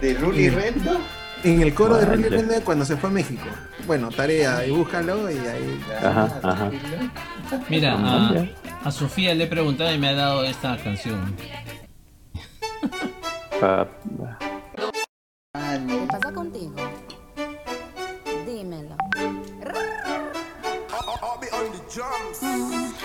[0.02, 1.00] de Rully Rendo.
[1.44, 2.16] En el coro de Vaya.
[2.18, 3.46] Rolly Rende cuando se fue a México.
[3.86, 5.82] Bueno, tarea, y búscalo y ahí.
[6.04, 6.72] Ajá, ajá.
[7.70, 8.34] Mira, Ah,
[8.84, 11.36] a, Sofía le he preguntado y me ha dado esta canción.
[11.38, 11.52] ¿Qué
[16.10, 16.74] pasa contigo?
[18.46, 18.96] Dímelo.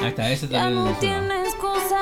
[0.00, 2.00] Ahí está, ese Ya también no tiene excusa.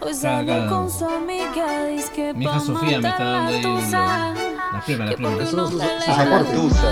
[0.00, 1.86] Hoy salió Cada- con su amiga.
[1.86, 4.34] Dice que Mi hija Sofía me está dando ahí la lo- tusa.
[4.72, 5.28] la prima, la prima.
[5.28, 5.50] Ah, aportes.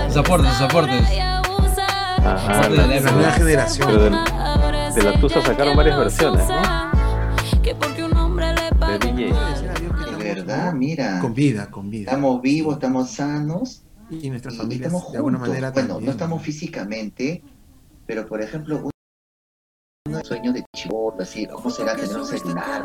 [0.07, 1.03] Sus aportes, sus aportes.
[2.23, 4.13] Ajá, La nueva generación.
[4.95, 7.61] De la Tusa sacaron varias versiones, ¿no?
[7.61, 9.33] Que porque un hombre le paga de DJ.
[10.17, 11.19] De verdad, mira.
[11.19, 12.11] Con vida, con vida.
[12.11, 13.83] Estamos vivos, estamos sanos.
[14.09, 15.49] Y nuestras Y familias estamos de alguna juntos.
[15.49, 16.05] manera Bueno, también.
[16.05, 17.41] no estamos físicamente,
[18.05, 18.90] pero por ejemplo,
[20.11, 22.83] un un sueño de chivolo, así, ¿cómo será tener un celular?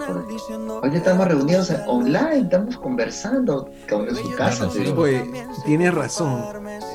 [0.83, 5.24] Hoy estamos reunidos online, estamos conversando, en su casa, pero Oye,
[5.64, 6.43] tienes razón.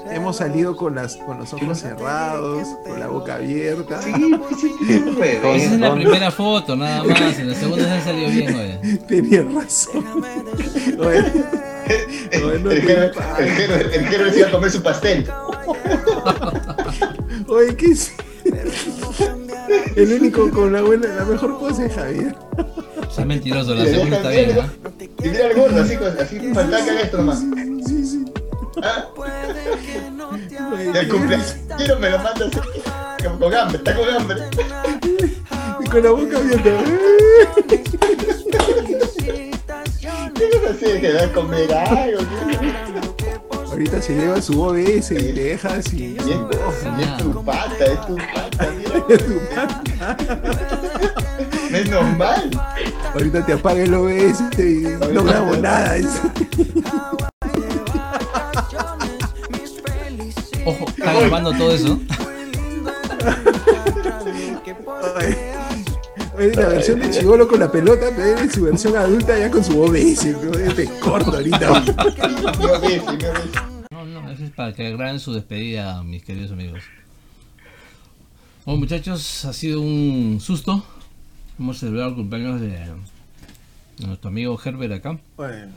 [0.09, 4.01] Hemos salido con, las, con los ojos cerrados, con la boca abierta.
[4.01, 6.05] sí, pues, sí, sí, pues, Esa es la ¿Dónde?
[6.05, 7.39] primera foto, nada más.
[7.39, 8.97] En la segunda se ha salido bien, oye.
[9.07, 10.05] Tenías razón.
[10.99, 13.69] Oye, no el pases.
[13.93, 15.29] el a comer su pastel.
[17.47, 18.13] Oye, ¿qué es?
[19.95, 22.35] El único con la buena, la mejor pose es Javier.
[23.09, 24.69] Sea, mentiroso, la segunda está bien, ¿ah?
[25.23, 27.43] Y mira al gordo, así, así faltaba que haga esto nomás.
[28.83, 29.05] ¿Ah?
[30.93, 31.55] Y el cumpleaños
[31.99, 32.59] me lo manda así,
[33.23, 34.37] como con hambre, está con hambre.
[35.83, 36.69] Y con la boca abierta.
[40.69, 42.21] Así que da a comer algo.
[43.71, 46.15] Ahorita se lleva su OBS y le deja así.
[46.15, 48.70] Y es, y es tu pata, es tu pata,
[51.73, 52.51] es normal.
[53.13, 54.83] Ahorita te apaga el OBS y
[55.13, 55.95] no grabo nada.
[60.65, 61.99] Ojo, está grabando todo eso.
[65.17, 65.35] Ay,
[66.37, 69.81] Oye, la versión de Chivolo con la pelota, pero su versión adulta ya con su
[69.81, 70.25] OBS.
[70.43, 70.53] ¿no?
[70.53, 71.83] Este corto ahorita.
[73.91, 76.81] No, no, eso es para que graben su despedida, mis queridos amigos.
[78.65, 80.83] Bueno, muchachos, ha sido un susto.
[81.59, 85.19] Hemos celebrado el cumpleaños de, de nuestro amigo Herbert acá.
[85.37, 85.71] Bueno,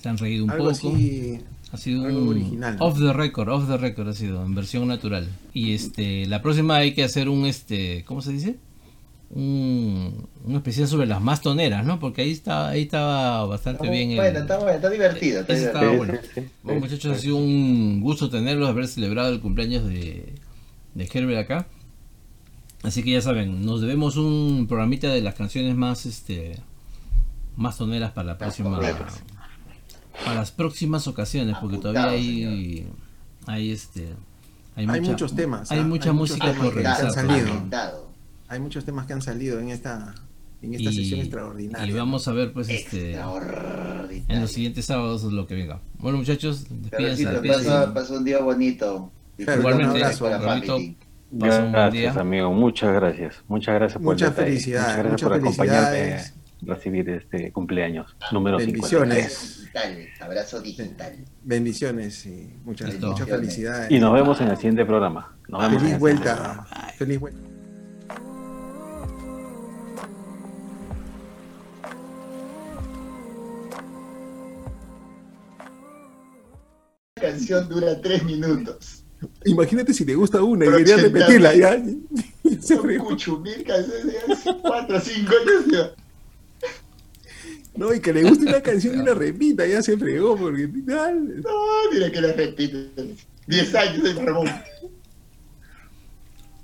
[0.00, 0.94] Se han reído un algo poco.
[0.94, 1.40] así.
[1.72, 4.86] Ha sido algo un original, off the record, off the record ha sido, en versión
[4.86, 5.28] natural.
[5.52, 8.56] Y este, la próxima hay que hacer un este, ¿cómo se dice?
[9.30, 11.98] Un, un especial sobre las más toneras, ¿no?
[11.98, 14.12] Porque ahí está, ahí estaba bastante bien.
[14.12, 15.40] el- Bueno, está bueno, está divertido.
[15.40, 15.80] Está divertido.
[15.82, 16.14] estaba bueno.
[16.62, 20.34] Bueno, muchachos, ha sido un gusto tenerlos, haber celebrado el cumpleaños de,
[20.94, 21.66] de Herbert acá.
[22.86, 26.56] Así que ya saben, nos debemos un programita de las canciones más este
[27.56, 32.86] más toneras para la próxima para las próximas ocasiones, porque todavía hay
[33.46, 34.14] hay este
[34.76, 35.82] Hay muchos temas, hay ¿ah?
[35.82, 37.94] mucha Hay música por que revisar.
[38.46, 40.14] Hay muchos temas que han salido en esta,
[40.62, 41.92] en esta Y, sesión extraordinaria.
[41.92, 45.80] y vamos a ver pues este en los siguientes sábados lo que venga.
[45.98, 49.10] Bueno muchachos, despídense, pasó, pasó un día bonito.
[49.38, 50.78] Igualmente, un abrazo,
[51.38, 52.02] Pasa un buen día.
[52.02, 52.52] Gracias, amigo.
[52.52, 53.42] Muchas gracias.
[53.48, 58.58] Muchas gracias por Muchas felicidades, Muchas gracias muchas por acompañarme a recibir este cumpleaños número
[58.58, 58.98] 50.
[58.98, 59.68] Bendiciones.
[60.20, 61.16] Abrazo digital.
[61.42, 63.08] Bendiciones y muchas, Listo.
[63.08, 63.90] muchas felicidades.
[63.90, 65.36] Y nos vemos en el siguiente programa.
[65.48, 66.66] Nos vemos Feliz el vuelta.
[66.96, 67.40] Feliz vuelta.
[77.16, 78.95] La canción dura tres minutos.
[79.44, 81.76] Imagínate si le gusta una y Pero quería ochenta repetirla ya.
[82.60, 82.98] Se hace
[84.62, 85.66] cuatro o cinco años.
[85.72, 85.90] ya.
[87.76, 91.42] No, y que le guste una canción y la repita, ya se fregó porque tal.
[91.42, 91.50] No,
[91.92, 92.90] mira que la repite.
[93.46, 94.48] Diez años de Ramón.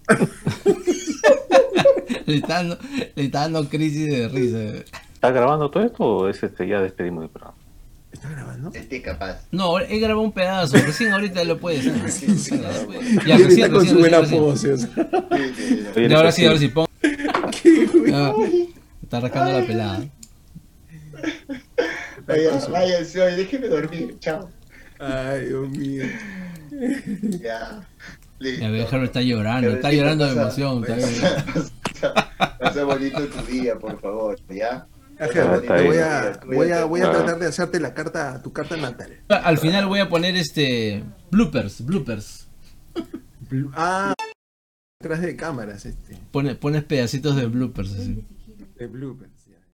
[2.27, 2.79] le, está dando,
[3.15, 4.85] le está dando crisis de risa.
[5.15, 7.57] ¿Estás grabando todo esto o es este, ya despedimos el programa?
[8.23, 8.71] ¿Está grabando?
[8.73, 9.47] Este capaz.
[9.51, 12.29] No, he grabado un pedazo, recién ahorita lo puedes hacer.
[12.31, 14.79] Y Ya, recién, está con recién, su buena pose.
[14.79, 15.87] Sí, sí, sí.
[15.97, 16.87] Oye, Y ahora sí, ahora sí, pon.
[17.01, 18.11] Qué güey.
[18.13, 18.33] Ya,
[19.03, 20.05] está rascando la pelada.
[22.27, 24.17] Vaya, váyanse hoy, déjenme dormir.
[24.21, 24.49] Chao.
[25.01, 26.05] Ay, Dios mío.
[27.41, 27.85] Ya.
[28.39, 28.61] Listo.
[28.63, 30.85] Ya ve, Harold está llorando, está Pero sí, llorando de pasa- emoción.
[30.85, 31.71] está bien.
[32.01, 34.87] Pasa, pasa bonito tu día, por favor, ¿ya?
[35.19, 35.87] Ajá, está te bien.
[35.87, 37.13] voy a, voy a, voy a Ah.
[37.13, 39.13] tratar de hacerte la carta, tu carta natal.
[39.29, 42.49] Al final voy a poner este bloopers, bloopers.
[43.75, 44.15] Ah,
[45.01, 46.17] detrás de cámaras, este.
[46.31, 48.25] Pone, pones pedacitos de bloopers así.
[48.79, 49.31] De bloopers.
[49.31, 49.32] sí.